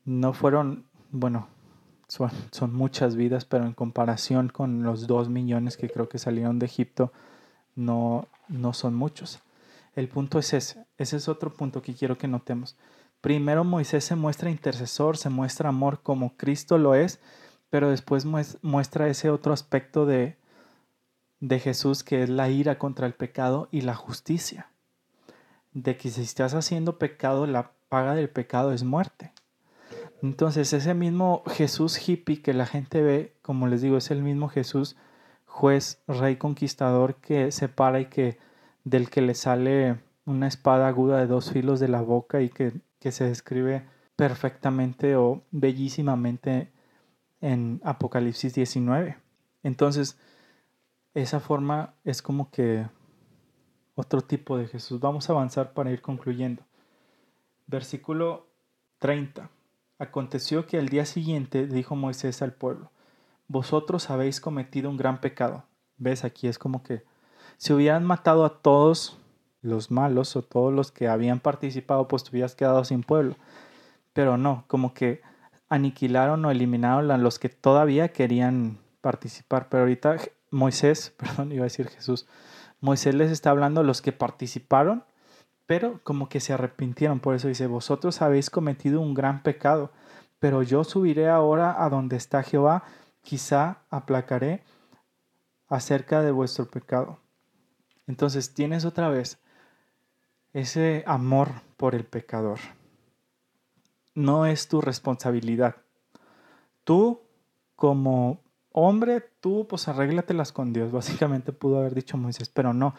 no 0.04 0.33
fueron, 0.33 0.85
bueno, 1.11 1.48
son, 2.09 2.30
son, 2.50 2.74
muchas 2.74 3.16
vidas, 3.16 3.44
pero 3.44 3.64
en 3.64 3.72
comparación 3.72 4.48
con 4.48 4.83
los 4.83 5.06
dos 5.06 5.28
millones 5.28 5.76
que 5.76 5.88
creo 5.88 6.09
que 6.09 6.18
salieron 6.18 6.59
de 6.59 6.66
Egipto, 6.66 7.12
no, 7.76 8.26
no 8.48 8.72
son 8.72 8.94
muchos. 8.94 9.40
El 9.94 10.09
punto 10.09 10.38
es 10.38 10.52
ese, 10.54 10.87
ese 10.98 11.16
es 11.16 11.28
otro 11.28 11.52
punto 11.52 11.83
que 11.83 11.94
quiero 11.94 12.18
que 12.18 12.28
notemos. 12.28 12.76
Primero 13.20 13.64
Moisés 13.64 14.04
se 14.04 14.16
muestra 14.16 14.50
intercesor, 14.50 15.16
se 15.16 15.30
muestra 15.30 15.68
amor 15.68 16.02
como 16.02 16.37
Cristo 16.37 16.78
lo 16.78 16.94
es, 16.94 17.20
pero 17.68 17.90
después 17.90 18.24
muestra 18.62 19.09
ese 19.09 19.30
otro 19.30 19.52
aspecto 19.52 20.06
de, 20.06 20.37
de 21.40 21.59
Jesús 21.59 22.05
que 22.05 22.22
es 22.22 22.29
la 22.29 22.48
ira 22.48 22.79
contra 22.79 23.07
el 23.07 23.14
pecado 23.14 23.68
y 23.70 23.81
la 23.81 23.94
justicia. 23.94 24.70
De 25.72 25.96
que 25.96 26.11
si 26.11 26.22
estás 26.22 26.55
haciendo 26.55 26.98
pecado, 26.98 27.46
la 27.46 27.72
paga 27.88 28.14
del 28.14 28.29
pecado 28.29 28.72
es 28.72 28.85
muerte. 28.85 29.33
Entonces 30.22 30.72
ese 30.72 30.94
mismo 30.94 31.42
Jesús 31.46 32.09
hippie 32.09 32.42
que 32.42 32.53
la 32.53 32.66
gente 32.66 33.03
ve, 33.03 33.35
como 33.42 33.66
les 33.66 33.81
digo, 33.81 33.96
es 33.96 34.11
el 34.11 34.22
mismo 34.22 34.48
Jesús 34.48 34.96
juez, 35.46 36.03
rey 36.07 36.37
conquistador 36.37 37.16
que 37.16 37.50
separa 37.50 38.00
y 38.00 38.07
que 38.07 38.38
del 38.85 39.11
que 39.11 39.20
le 39.20 39.35
sale 39.35 39.98
una 40.24 40.46
espada 40.46 40.88
aguda 40.88 41.18
de 41.18 41.26
dos 41.26 41.50
filos 41.53 41.81
de 41.81 41.88
la 41.88 42.03
boca 42.03 42.40
y 42.40 42.50
que, 42.50 42.72
que 42.98 43.12
se 43.12 43.24
describe 43.24 43.85
perfectamente 44.16 45.16
o 45.16 45.42
bellísimamente 45.50 46.70
en 47.40 47.81
Apocalipsis 47.85 48.55
19. 48.55 49.16
Entonces, 49.62 50.18
esa 51.14 51.40
forma 51.40 51.94
es 52.05 52.23
como 52.23 52.51
que 52.51 52.87
otro 53.94 54.20
tipo 54.23 54.57
de 54.57 54.66
Jesús. 54.66 55.01
Vamos 55.01 55.29
a 55.29 55.33
avanzar 55.33 55.73
para 55.73 55.90
ir 55.90 56.01
concluyendo. 56.01 56.62
Versículo 57.66 58.46
30. 58.99 59.51
Aconteció 59.99 60.66
que 60.66 60.79
al 60.79 60.88
día 60.88 61.05
siguiente 61.05 61.66
dijo 61.66 61.94
Moisés 61.94 62.42
al 62.42 62.55
pueblo, 62.55 62.90
vosotros 63.49 64.11
habéis 64.11 64.40
cometido 64.40 64.88
un 64.88 64.96
gran 64.96 65.20
pecado. 65.20 65.64
¿Ves? 65.99 66.25
Aquí 66.25 66.49
es 66.49 66.59
como 66.59 66.83
que 66.83 67.05
si 67.59 67.73
hubieran 67.73 68.05
matado 68.05 68.44
a 68.44 68.62
todos 68.62 69.18
los 69.61 69.90
malos 69.90 70.37
o 70.37 70.42
todos 70.42 70.73
los 70.73 70.90
que 70.90 71.09
habían 71.09 71.40
participado, 71.40 72.09
pues 72.09 72.25
te 72.25 72.31
hubieras 72.31 72.55
quedado 72.55 72.85
sin 72.85 73.03
pueblo. 73.03 73.37
Pero 74.14 74.38
no, 74.38 74.64
como 74.66 74.94
que 74.94 75.20
aniquilaron 75.68 76.44
o 76.44 76.51
eliminaron 76.51 77.11
a 77.11 77.18
los 77.18 77.38
que 77.38 77.51
todavía 77.51 78.09
querían 78.12 78.79
participar. 79.03 79.68
Pero 79.68 79.83
ahorita 79.83 80.16
Moisés, 80.50 81.10
perdón, 81.16 81.52
iba 81.52 81.62
a 81.62 81.64
decir 81.64 81.88
Jesús, 81.88 82.26
Moisés 82.80 83.14
les 83.14 83.30
está 83.30 83.50
hablando 83.50 83.82
los 83.82 84.02
que 84.02 84.12
participaron, 84.12 85.04
pero 85.66 86.00
como 86.02 86.28
que 86.28 86.40
se 86.40 86.52
arrepintieron. 86.52 87.20
Por 87.20 87.34
eso 87.34 87.48
dice, 87.48 87.66
vosotros 87.66 88.22
habéis 88.22 88.50
cometido 88.50 89.00
un 89.00 89.14
gran 89.14 89.42
pecado, 89.42 89.92
pero 90.38 90.62
yo 90.62 90.82
subiré 90.84 91.28
ahora 91.28 91.84
a 91.84 91.88
donde 91.90 92.16
está 92.16 92.42
Jehová, 92.42 92.84
quizá 93.22 93.78
aplacaré 93.90 94.62
acerca 95.68 96.22
de 96.22 96.32
vuestro 96.32 96.66
pecado. 96.66 97.20
Entonces 98.06 98.54
tienes 98.54 98.84
otra 98.84 99.08
vez 99.08 99.38
ese 100.52 101.04
amor 101.06 101.62
por 101.76 101.94
el 101.94 102.04
pecador. 102.04 102.58
No 104.14 104.46
es 104.46 104.66
tu 104.66 104.80
responsabilidad. 104.80 105.76
Tú 106.82 107.20
como 107.76 108.40
hombre, 108.72 109.22
tú 109.40 109.66
pues 109.68 109.88
arréglatelas 109.88 110.52
con 110.52 110.72
Dios, 110.72 110.92
básicamente 110.92 111.52
pudo 111.52 111.78
haber 111.78 111.94
dicho 111.94 112.16
Moisés, 112.16 112.48
pero 112.48 112.72
no. 112.72 112.94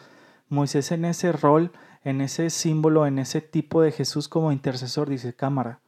Moisés 0.48 0.92
en 0.92 1.04
ese 1.04 1.32
rol, 1.32 1.72
en 2.04 2.20
ese 2.20 2.50
símbolo, 2.50 3.06
en 3.06 3.18
ese 3.18 3.40
tipo 3.40 3.80
de 3.80 3.92
Jesús 3.92 4.28
como 4.28 4.52
intercesor, 4.52 5.08
dice, 5.08 5.34
cámara, 5.34 5.80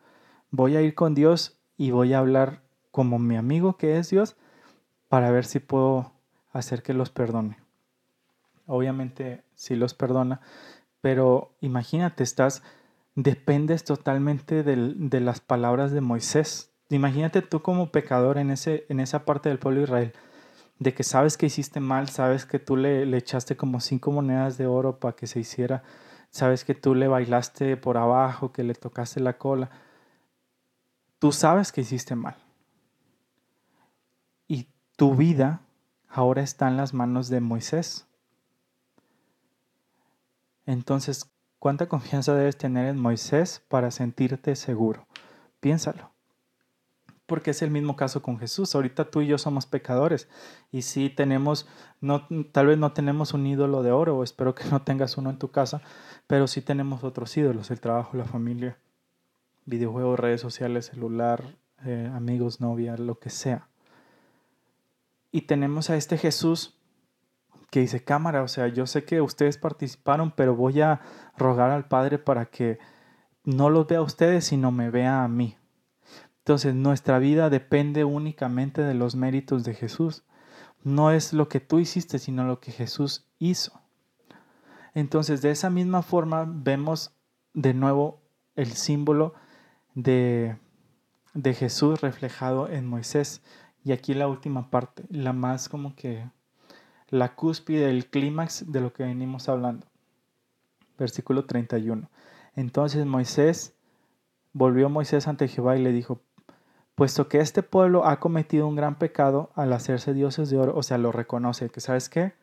voy 0.50 0.76
a 0.76 0.82
ir 0.82 0.94
con 0.94 1.14
Dios 1.14 1.58
y 1.76 1.90
voy 1.90 2.14
a 2.14 2.18
hablar 2.18 2.62
como 2.90 3.18
mi 3.18 3.36
amigo 3.36 3.76
que 3.76 3.98
es 3.98 4.10
Dios 4.10 4.36
para 5.08 5.30
ver 5.30 5.44
si 5.44 5.58
puedo 5.58 6.12
hacer 6.52 6.82
que 6.82 6.94
los 6.94 7.10
perdone. 7.10 7.58
Obviamente 8.66 9.44
sí 9.54 9.76
los 9.76 9.92
perdona, 9.92 10.40
pero 11.00 11.54
imagínate, 11.60 12.22
estás, 12.22 12.62
dependes 13.14 13.84
totalmente 13.84 14.62
de 14.62 15.20
las 15.20 15.40
palabras 15.40 15.92
de 15.92 16.00
Moisés, 16.00 16.73
Imagínate 16.94 17.42
tú 17.42 17.60
como 17.60 17.90
pecador 17.90 18.38
en, 18.38 18.52
ese, 18.52 18.86
en 18.88 19.00
esa 19.00 19.24
parte 19.24 19.48
del 19.48 19.58
pueblo 19.58 19.80
de 19.80 19.84
Israel, 19.84 20.12
de 20.78 20.94
que 20.94 21.02
sabes 21.02 21.36
que 21.36 21.46
hiciste 21.46 21.80
mal, 21.80 22.08
sabes 22.08 22.46
que 22.46 22.60
tú 22.60 22.76
le, 22.76 23.04
le 23.04 23.16
echaste 23.16 23.56
como 23.56 23.80
cinco 23.80 24.12
monedas 24.12 24.58
de 24.58 24.68
oro 24.68 25.00
para 25.00 25.16
que 25.16 25.26
se 25.26 25.40
hiciera, 25.40 25.82
sabes 26.30 26.64
que 26.64 26.74
tú 26.74 26.94
le 26.94 27.08
bailaste 27.08 27.76
por 27.76 27.96
abajo, 27.96 28.52
que 28.52 28.62
le 28.62 28.74
tocaste 28.74 29.18
la 29.18 29.38
cola. 29.38 29.70
Tú 31.18 31.32
sabes 31.32 31.72
que 31.72 31.80
hiciste 31.80 32.14
mal. 32.14 32.36
Y 34.46 34.68
tu 34.94 35.16
vida 35.16 35.62
ahora 36.08 36.42
está 36.42 36.68
en 36.68 36.76
las 36.76 36.94
manos 36.94 37.28
de 37.28 37.40
Moisés. 37.40 38.06
Entonces, 40.64 41.28
¿cuánta 41.58 41.88
confianza 41.88 42.36
debes 42.36 42.56
tener 42.56 42.86
en 42.86 43.00
Moisés 43.00 43.64
para 43.68 43.90
sentirte 43.90 44.54
seguro? 44.54 45.08
Piénsalo 45.58 46.13
porque 47.26 47.52
es 47.52 47.62
el 47.62 47.70
mismo 47.70 47.96
caso 47.96 48.22
con 48.22 48.38
Jesús. 48.38 48.74
Ahorita 48.74 49.10
tú 49.10 49.22
y 49.22 49.26
yo 49.26 49.38
somos 49.38 49.66
pecadores 49.66 50.28
y 50.70 50.82
sí 50.82 51.10
tenemos, 51.10 51.66
no, 52.00 52.26
tal 52.52 52.66
vez 52.66 52.78
no 52.78 52.92
tenemos 52.92 53.32
un 53.34 53.46
ídolo 53.46 53.82
de 53.82 53.92
oro, 53.92 54.18
o 54.18 54.24
espero 54.24 54.54
que 54.54 54.64
no 54.70 54.82
tengas 54.82 55.16
uno 55.16 55.30
en 55.30 55.38
tu 55.38 55.50
casa, 55.50 55.80
pero 56.26 56.46
sí 56.46 56.60
tenemos 56.60 57.04
otros 57.04 57.36
ídolos, 57.36 57.70
el 57.70 57.80
trabajo, 57.80 58.16
la 58.16 58.24
familia, 58.24 58.78
videojuegos, 59.66 60.18
redes 60.18 60.40
sociales, 60.40 60.86
celular, 60.86 61.56
eh, 61.84 62.10
amigos, 62.14 62.60
novia, 62.60 62.96
lo 62.96 63.18
que 63.18 63.30
sea. 63.30 63.68
Y 65.32 65.42
tenemos 65.42 65.90
a 65.90 65.96
este 65.96 66.16
Jesús 66.16 66.78
que 67.70 67.80
dice, 67.80 68.04
cámara, 68.04 68.42
o 68.42 68.48
sea, 68.48 68.68
yo 68.68 68.86
sé 68.86 69.04
que 69.04 69.20
ustedes 69.20 69.58
participaron, 69.58 70.30
pero 70.30 70.54
voy 70.54 70.80
a 70.80 71.00
rogar 71.36 71.72
al 71.72 71.88
Padre 71.88 72.18
para 72.18 72.46
que 72.46 72.78
no 73.42 73.68
los 73.68 73.88
vea 73.88 73.98
a 73.98 74.02
ustedes, 74.02 74.44
sino 74.44 74.70
me 74.70 74.90
vea 74.90 75.24
a 75.24 75.28
mí. 75.28 75.56
Entonces 76.44 76.74
nuestra 76.74 77.18
vida 77.18 77.48
depende 77.48 78.04
únicamente 78.04 78.82
de 78.82 78.92
los 78.92 79.16
méritos 79.16 79.64
de 79.64 79.72
Jesús. 79.72 80.24
No 80.82 81.10
es 81.10 81.32
lo 81.32 81.48
que 81.48 81.58
tú 81.58 81.78
hiciste, 81.78 82.18
sino 82.18 82.44
lo 82.44 82.60
que 82.60 82.70
Jesús 82.70 83.24
hizo. 83.38 83.80
Entonces 84.92 85.40
de 85.40 85.50
esa 85.50 85.70
misma 85.70 86.02
forma 86.02 86.44
vemos 86.46 87.14
de 87.54 87.72
nuevo 87.72 88.20
el 88.56 88.72
símbolo 88.72 89.32
de, 89.94 90.58
de 91.32 91.54
Jesús 91.54 92.02
reflejado 92.02 92.68
en 92.68 92.86
Moisés. 92.86 93.40
Y 93.82 93.92
aquí 93.92 94.12
la 94.12 94.28
última 94.28 94.68
parte, 94.68 95.02
la 95.08 95.32
más 95.32 95.70
como 95.70 95.96
que 95.96 96.28
la 97.08 97.34
cúspide, 97.36 97.88
el 97.88 98.10
clímax 98.10 98.70
de 98.70 98.82
lo 98.82 98.92
que 98.92 99.04
venimos 99.04 99.48
hablando. 99.48 99.86
Versículo 100.98 101.46
31. 101.46 102.10
Entonces 102.54 103.06
Moisés, 103.06 103.72
volvió 104.52 104.90
Moisés 104.90 105.26
ante 105.26 105.48
Jehová 105.48 105.78
y 105.78 105.82
le 105.82 105.90
dijo, 105.90 106.20
puesto 106.94 107.28
que 107.28 107.40
este 107.40 107.62
pueblo 107.62 108.06
ha 108.06 108.20
cometido 108.20 108.68
un 108.68 108.76
gran 108.76 108.98
pecado 108.98 109.50
al 109.54 109.72
hacerse 109.72 110.14
dioses 110.14 110.50
de 110.50 110.58
oro, 110.58 110.76
o 110.76 110.82
sea, 110.82 110.98
lo 110.98 111.12
reconoce, 111.12 111.70
que 111.70 111.80
sabes 111.80 112.08
qué, 112.08 112.34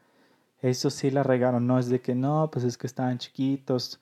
eso 0.62 0.90
sí 0.90 1.10
la 1.10 1.24
regaron, 1.24 1.66
no 1.68 1.80
es 1.80 1.90
de 1.90 2.02
que 2.02 2.16
no, 2.16 2.50
pues 2.52 2.66
es 2.66 2.78
que 2.78 2.88
estaban 2.88 3.18
chiquitos, 3.18 4.00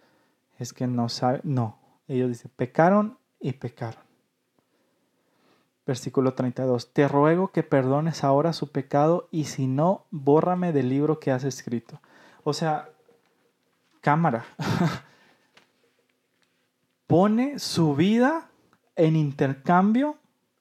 es 0.57 0.73
que 0.73 0.87
no 0.87 1.07
saben, 1.09 1.41
no, 1.43 1.77
ellos 2.07 2.29
dicen, 2.29 2.51
pecaron 2.55 3.17
y 3.39 3.53
pecaron. 3.53 4.03
Versículo 5.85 6.33
32, 6.33 6.93
te 6.93 7.07
ruego 7.07 7.51
que 7.51 7.63
perdones 7.63 8.23
ahora 8.23 8.53
su 8.53 8.71
pecado 8.71 9.27
y 9.31 9.45
si 9.45 9.67
no, 9.67 10.05
bórrame 10.11 10.73
del 10.73 10.89
libro 10.89 11.19
que 11.19 11.31
has 11.31 11.43
escrito. 11.43 11.99
O 12.43 12.53
sea, 12.53 12.89
cámara, 14.01 14.45
pone 17.07 17.57
su 17.57 17.95
vida 17.95 18.49
en 18.95 19.15
intercambio 19.15 20.17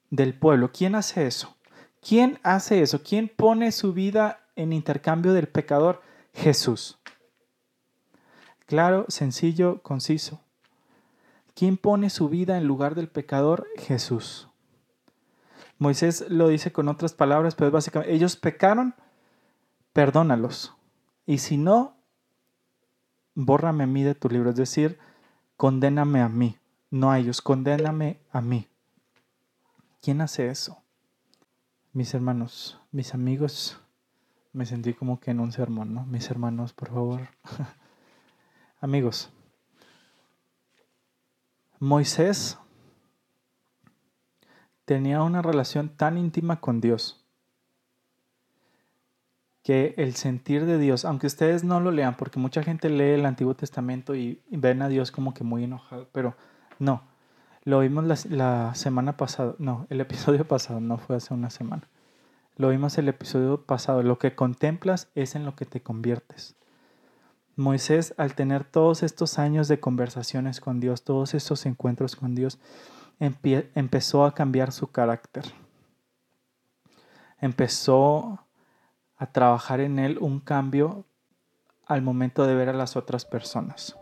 del 0.09 0.33
pueblo. 0.33 0.71
¿Quién 0.71 0.95
hace 0.95 1.27
eso? 1.27 1.55
¿Quién 2.01 2.39
hace 2.43 2.81
eso? 2.81 3.01
¿Quién 3.03 3.29
pone 3.29 3.71
su 3.71 3.93
vida 3.93 4.39
en 4.55 4.73
intercambio 4.73 5.33
del 5.33 5.47
pecador? 5.47 6.01
Jesús. 6.33 6.97
Claro, 8.65 9.05
sencillo, 9.07 9.81
conciso. 9.81 10.41
¿Quién 11.55 11.75
pone 11.75 12.09
su 12.09 12.29
vida 12.29 12.57
en 12.57 12.65
lugar 12.67 12.95
del 12.95 13.09
pecador? 13.09 13.67
Jesús. 13.77 14.47
Moisés 15.77 16.25
lo 16.29 16.47
dice 16.49 16.71
con 16.71 16.87
otras 16.87 17.13
palabras, 17.13 17.55
pero 17.55 17.71
básicamente 17.71 18.13
ellos 18.13 18.35
pecaron, 18.35 18.95
perdónalos. 19.93 20.75
Y 21.25 21.39
si 21.39 21.57
no, 21.57 21.95
bórrame 23.33 23.85
a 23.85 23.87
mí 23.87 24.03
de 24.03 24.15
tu 24.15 24.29
libro, 24.29 24.49
es 24.51 24.55
decir, 24.55 24.99
condéname 25.57 26.21
a 26.21 26.29
mí, 26.29 26.57
no 26.91 27.11
a 27.11 27.19
ellos, 27.19 27.41
condéname 27.41 28.19
a 28.31 28.41
mí. 28.41 28.67
¿Quién 30.01 30.21
hace 30.21 30.47
eso? 30.47 30.81
Mis 31.91 32.13
hermanos, 32.13 32.79
mis 32.91 33.13
amigos, 33.13 33.81
me 34.53 34.65
sentí 34.65 34.93
como 34.93 35.19
que 35.19 35.31
en 35.31 35.39
un 35.39 35.51
sermón, 35.51 35.93
¿no? 35.93 36.05
Mis 36.05 36.29
hermanos, 36.29 36.73
por 36.73 36.89
favor. 36.89 37.21
amigos, 38.79 39.29
Moisés 41.79 42.57
tenía 44.85 45.21
una 45.21 45.41
relación 45.41 45.89
tan 45.89 46.17
íntima 46.17 46.61
con 46.61 46.79
Dios 46.79 47.25
que 49.63 49.93
el 49.97 50.15
sentir 50.15 50.65
de 50.65 50.77
Dios, 50.77 51.03
aunque 51.03 51.27
ustedes 51.27 51.63
no 51.63 51.79
lo 51.79 51.91
lean, 51.91 52.15
porque 52.15 52.39
mucha 52.39 52.63
gente 52.63 52.89
lee 52.89 53.19
el 53.19 53.25
Antiguo 53.25 53.53
Testamento 53.53 54.15
y 54.15 54.41
ven 54.49 54.81
a 54.81 54.87
Dios 54.87 55.11
como 55.11 55.33
que 55.33 55.43
muy 55.43 55.65
enojado, 55.65 56.07
pero 56.11 56.35
no, 56.79 57.03
lo 57.63 57.79
vimos 57.79 58.25
la, 58.25 58.73
semana 58.75 59.17
pasada, 59.17 59.55
no, 59.59 59.85
el 59.89 60.01
episodio 60.01 60.45
pasado, 60.47 60.79
no 60.79 60.97
fue 60.97 61.17
hace 61.17 61.33
una 61.33 61.49
semana. 61.49 61.83
Lo 62.55 62.69
vimos 62.69 62.97
el 62.97 63.07
episodio 63.07 63.63
pasado. 63.63 64.03
Lo 64.03 64.19
que 64.19 64.35
contemplas 64.35 65.07
es 65.15 65.35
en 65.35 65.45
lo 65.45 65.55
que 65.55 65.65
te 65.65 65.81
conviertes. 65.81 66.55
Moisés, 67.55 68.13
al 68.17 68.35
tener 68.35 68.65
todos 68.65 69.01
estos 69.01 69.39
años 69.39 69.67
de 69.67 69.79
conversaciones 69.79 70.59
con 70.59 70.79
Dios, 70.79 71.03
todos 71.03 71.33
estos 71.33 71.65
encuentros 71.65 72.15
con 72.17 72.35
Dios, 72.35 72.59
empezó 73.19 74.25
a 74.25 74.33
cambiar 74.33 74.71
su 74.71 74.91
carácter. 74.91 75.45
Empezó 77.39 78.45
a 79.15 79.27
trabajar 79.27 79.79
en 79.79 79.99
él 79.99 80.17
un 80.19 80.39
cambio 80.39 81.05
al 81.85 82.01
momento 82.01 82.45
de 82.45 82.55
ver 82.55 82.69
a 82.69 82.73
las 82.73 82.95
otras 82.95 83.25
personas. 83.25 83.97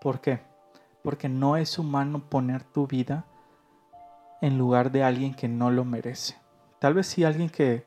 ¿Por 0.00 0.20
qué? 0.20 0.53
Porque 1.04 1.28
no 1.28 1.58
es 1.58 1.78
humano 1.78 2.30
poner 2.30 2.64
tu 2.64 2.86
vida 2.86 3.26
en 4.40 4.56
lugar 4.56 4.90
de 4.90 5.04
alguien 5.04 5.34
que 5.34 5.48
no 5.48 5.70
lo 5.70 5.84
merece. 5.84 6.34
Tal 6.78 6.94
vez 6.94 7.06
sí 7.06 7.24
alguien 7.24 7.50
que, 7.50 7.84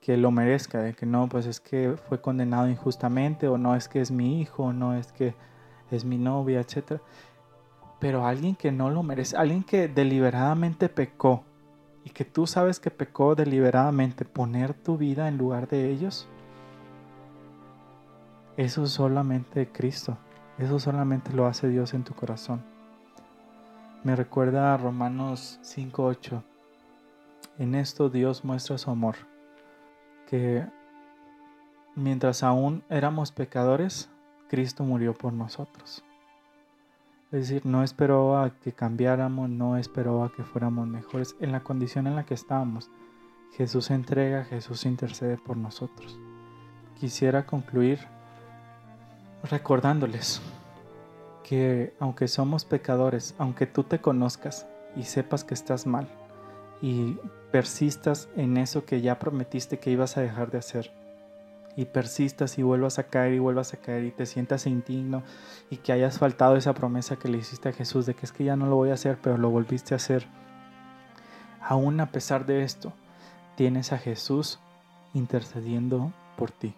que 0.00 0.16
lo 0.16 0.30
merezca, 0.30 0.92
que 0.92 1.04
no, 1.04 1.28
pues 1.28 1.46
es 1.46 1.58
que 1.58 1.96
fue 2.08 2.20
condenado 2.20 2.68
injustamente, 2.68 3.48
o 3.48 3.58
no 3.58 3.74
es 3.74 3.88
que 3.88 4.00
es 4.00 4.12
mi 4.12 4.40
hijo, 4.40 4.66
o 4.66 4.72
no 4.72 4.94
es 4.94 5.10
que 5.10 5.34
es 5.90 6.04
mi 6.04 6.16
novia, 6.16 6.60
etc. 6.60 7.00
Pero 7.98 8.24
alguien 8.24 8.54
que 8.54 8.70
no 8.70 8.88
lo 8.88 9.02
merece, 9.02 9.36
alguien 9.36 9.64
que 9.64 9.88
deliberadamente 9.88 10.88
pecó 10.88 11.42
y 12.04 12.10
que 12.10 12.24
tú 12.24 12.46
sabes 12.46 12.78
que 12.78 12.92
pecó 12.92 13.34
deliberadamente, 13.34 14.24
poner 14.24 14.74
tu 14.74 14.96
vida 14.96 15.26
en 15.26 15.38
lugar 15.38 15.66
de 15.66 15.90
ellos, 15.90 16.28
eso 18.56 18.84
es 18.84 18.90
solamente 18.90 19.68
Cristo. 19.72 20.16
Eso 20.60 20.78
solamente 20.78 21.32
lo 21.32 21.46
hace 21.46 21.68
Dios 21.68 21.94
en 21.94 22.04
tu 22.04 22.12
corazón. 22.14 22.62
Me 24.04 24.14
recuerda 24.14 24.74
a 24.74 24.76
Romanos 24.76 25.58
5.8. 25.62 26.42
En 27.58 27.74
esto 27.74 28.10
Dios 28.10 28.44
muestra 28.44 28.76
su 28.76 28.90
amor, 28.90 29.16
que 30.28 30.66
mientras 31.96 32.42
aún 32.42 32.82
éramos 32.90 33.32
pecadores, 33.32 34.10
Cristo 34.50 34.84
murió 34.84 35.14
por 35.14 35.32
nosotros. 35.32 36.04
Es 37.32 37.48
decir, 37.48 37.64
no 37.64 37.82
esperó 37.82 38.38
a 38.38 38.50
que 38.50 38.72
cambiáramos, 38.72 39.48
no 39.48 39.78
esperó 39.78 40.24
a 40.24 40.32
que 40.32 40.44
fuéramos 40.44 40.86
mejores 40.86 41.36
en 41.40 41.52
la 41.52 41.60
condición 41.60 42.06
en 42.06 42.16
la 42.16 42.26
que 42.26 42.34
estábamos. 42.34 42.90
Jesús 43.56 43.90
entrega, 43.90 44.44
Jesús 44.44 44.84
intercede 44.84 45.38
por 45.38 45.56
nosotros. 45.56 46.18
Quisiera 46.98 47.46
concluir 47.46 48.00
recordándoles 49.42 50.40
que 51.44 51.94
aunque 51.98 52.28
somos 52.28 52.64
pecadores, 52.64 53.34
aunque 53.38 53.66
tú 53.66 53.84
te 53.84 54.00
conozcas 54.00 54.66
y 54.96 55.04
sepas 55.04 55.44
que 55.44 55.54
estás 55.54 55.86
mal 55.86 56.08
y 56.82 57.18
persistas 57.50 58.28
en 58.36 58.56
eso 58.56 58.84
que 58.84 59.00
ya 59.00 59.18
prometiste 59.18 59.78
que 59.78 59.90
ibas 59.90 60.16
a 60.16 60.20
dejar 60.20 60.50
de 60.50 60.58
hacer, 60.58 60.92
y 61.76 61.86
persistas 61.86 62.58
y 62.58 62.62
vuelvas 62.62 62.98
a 62.98 63.04
caer 63.04 63.32
y 63.34 63.38
vuelvas 63.38 63.74
a 63.74 63.78
caer 63.78 64.04
y 64.04 64.10
te 64.10 64.26
sientas 64.26 64.66
indigno 64.66 65.22
y 65.70 65.76
que 65.76 65.92
hayas 65.92 66.18
faltado 66.18 66.56
esa 66.56 66.74
promesa 66.74 67.16
que 67.16 67.28
le 67.28 67.38
hiciste 67.38 67.68
a 67.68 67.72
Jesús 67.72 68.06
de 68.06 68.14
que 68.14 68.26
es 68.26 68.32
que 68.32 68.44
ya 68.44 68.56
no 68.56 68.66
lo 68.66 68.76
voy 68.76 68.90
a 68.90 68.94
hacer, 68.94 69.18
pero 69.22 69.38
lo 69.38 69.50
volviste 69.50 69.94
a 69.94 69.96
hacer. 69.96 70.26
Aún 71.62 72.00
a 72.00 72.10
pesar 72.10 72.46
de 72.46 72.64
esto, 72.64 72.92
tienes 73.56 73.92
a 73.92 73.98
Jesús 73.98 74.58
intercediendo 75.14 76.12
por 76.36 76.50
ti 76.50 76.74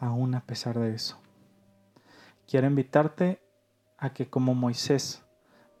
aún 0.00 0.34
a 0.34 0.40
pesar 0.40 0.78
de 0.78 0.94
eso. 0.94 1.18
Quiero 2.46 2.66
invitarte 2.66 3.40
a 3.98 4.10
que 4.10 4.28
como 4.28 4.54
Moisés 4.54 5.22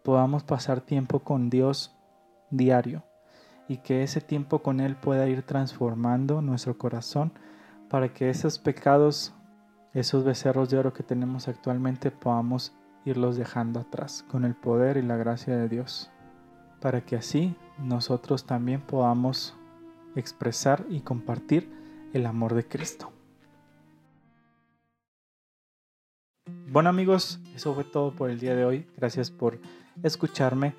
podamos 0.02 0.42
pasar 0.42 0.80
tiempo 0.80 1.20
con 1.20 1.50
Dios 1.50 1.94
diario 2.50 3.04
y 3.68 3.78
que 3.78 4.02
ese 4.02 4.20
tiempo 4.20 4.60
con 4.60 4.80
Él 4.80 4.96
pueda 4.96 5.28
ir 5.28 5.42
transformando 5.42 6.42
nuestro 6.42 6.78
corazón 6.78 7.32
para 7.88 8.12
que 8.12 8.30
esos 8.30 8.58
pecados, 8.58 9.34
esos 9.94 10.24
becerros 10.24 10.70
de 10.70 10.78
oro 10.78 10.92
que 10.92 11.02
tenemos 11.02 11.48
actualmente 11.48 12.10
podamos 12.10 12.74
irlos 13.04 13.36
dejando 13.36 13.80
atrás 13.80 14.24
con 14.30 14.44
el 14.44 14.54
poder 14.54 14.96
y 14.96 15.02
la 15.02 15.16
gracia 15.16 15.56
de 15.56 15.68
Dios, 15.68 16.10
para 16.80 17.02
que 17.02 17.16
así 17.16 17.56
nosotros 17.78 18.46
también 18.46 18.80
podamos 18.80 19.56
expresar 20.16 20.84
y 20.88 21.00
compartir 21.00 21.72
el 22.12 22.26
amor 22.26 22.54
de 22.54 22.66
Cristo. 22.66 23.12
Bueno 26.70 26.90
amigos, 26.90 27.40
eso 27.54 27.74
fue 27.74 27.84
todo 27.84 28.12
por 28.12 28.30
el 28.30 28.38
día 28.38 28.54
de 28.54 28.64
hoy. 28.64 28.86
Gracias 28.96 29.30
por 29.30 29.58
escucharme. 30.02 30.74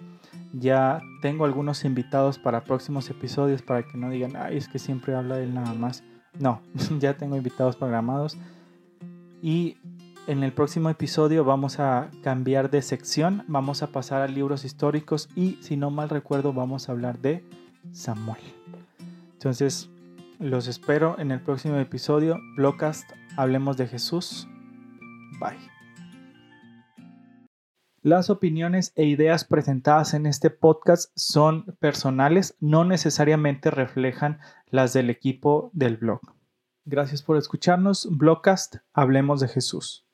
Ya 0.54 1.02
tengo 1.22 1.46
algunos 1.46 1.86
invitados 1.86 2.40
para 2.40 2.64
próximos 2.64 3.10
episodios 3.10 3.62
para 3.62 3.84
que 3.84 3.98
no 3.98 4.10
digan, 4.10 4.36
ay, 4.36 4.58
es 4.58 4.68
que 4.68 4.80
siempre 4.80 5.16
habla 5.16 5.40
él 5.40 5.54
nada 5.54 5.74
más. 5.74 6.04
No, 6.40 6.62
ya 7.00 7.18
tengo 7.18 7.36
invitados 7.36 7.76
programados. 7.76 8.38
Y 9.42 9.78
en 10.28 10.44
el 10.44 10.54
próximo 10.54 10.90
episodio 10.90 11.44
vamos 11.44 11.80
a 11.80 12.10
cambiar 12.24 12.70
de 12.70 12.82
sección, 12.82 13.44
vamos 13.48 13.82
a 13.82 13.88
pasar 13.88 14.22
a 14.22 14.28
libros 14.28 14.66
históricos 14.66 15.30
y 15.36 15.58
si 15.62 15.76
no 15.76 15.90
mal 15.90 16.10
recuerdo 16.10 16.54
vamos 16.54 16.88
a 16.88 16.92
hablar 16.92 17.20
de 17.20 17.44
Samuel. 17.92 18.42
Entonces, 19.34 19.90
los 20.40 20.68
espero 20.68 21.18
en 21.18 21.32
el 21.32 21.42
próximo 21.42 21.78
episodio. 21.78 22.38
Blogcast, 22.56 23.10
hablemos 23.38 23.78
de 23.78 23.88
Jesús. 23.88 24.48
Bye. 25.40 25.58
Las 28.02 28.30
opiniones 28.30 28.94
e 28.96 29.06
ideas 29.06 29.44
presentadas 29.44 30.14
en 30.14 30.26
este 30.26 30.50
podcast 30.50 31.12
son 31.16 31.76
personales, 31.80 32.56
no 32.62 32.86
necesariamente 32.86 33.72
reflejan 33.72 34.40
las 34.68 34.94
del 34.94 35.10
equipo 35.10 35.70
del 35.74 35.98
blog. 35.98 36.22
Gracias 36.86 37.22
por 37.22 37.38
escucharnos. 37.38 38.08
Blogcast, 38.10 38.78
hablemos 38.94 39.42
de 39.42 39.50
Jesús. 39.50 40.09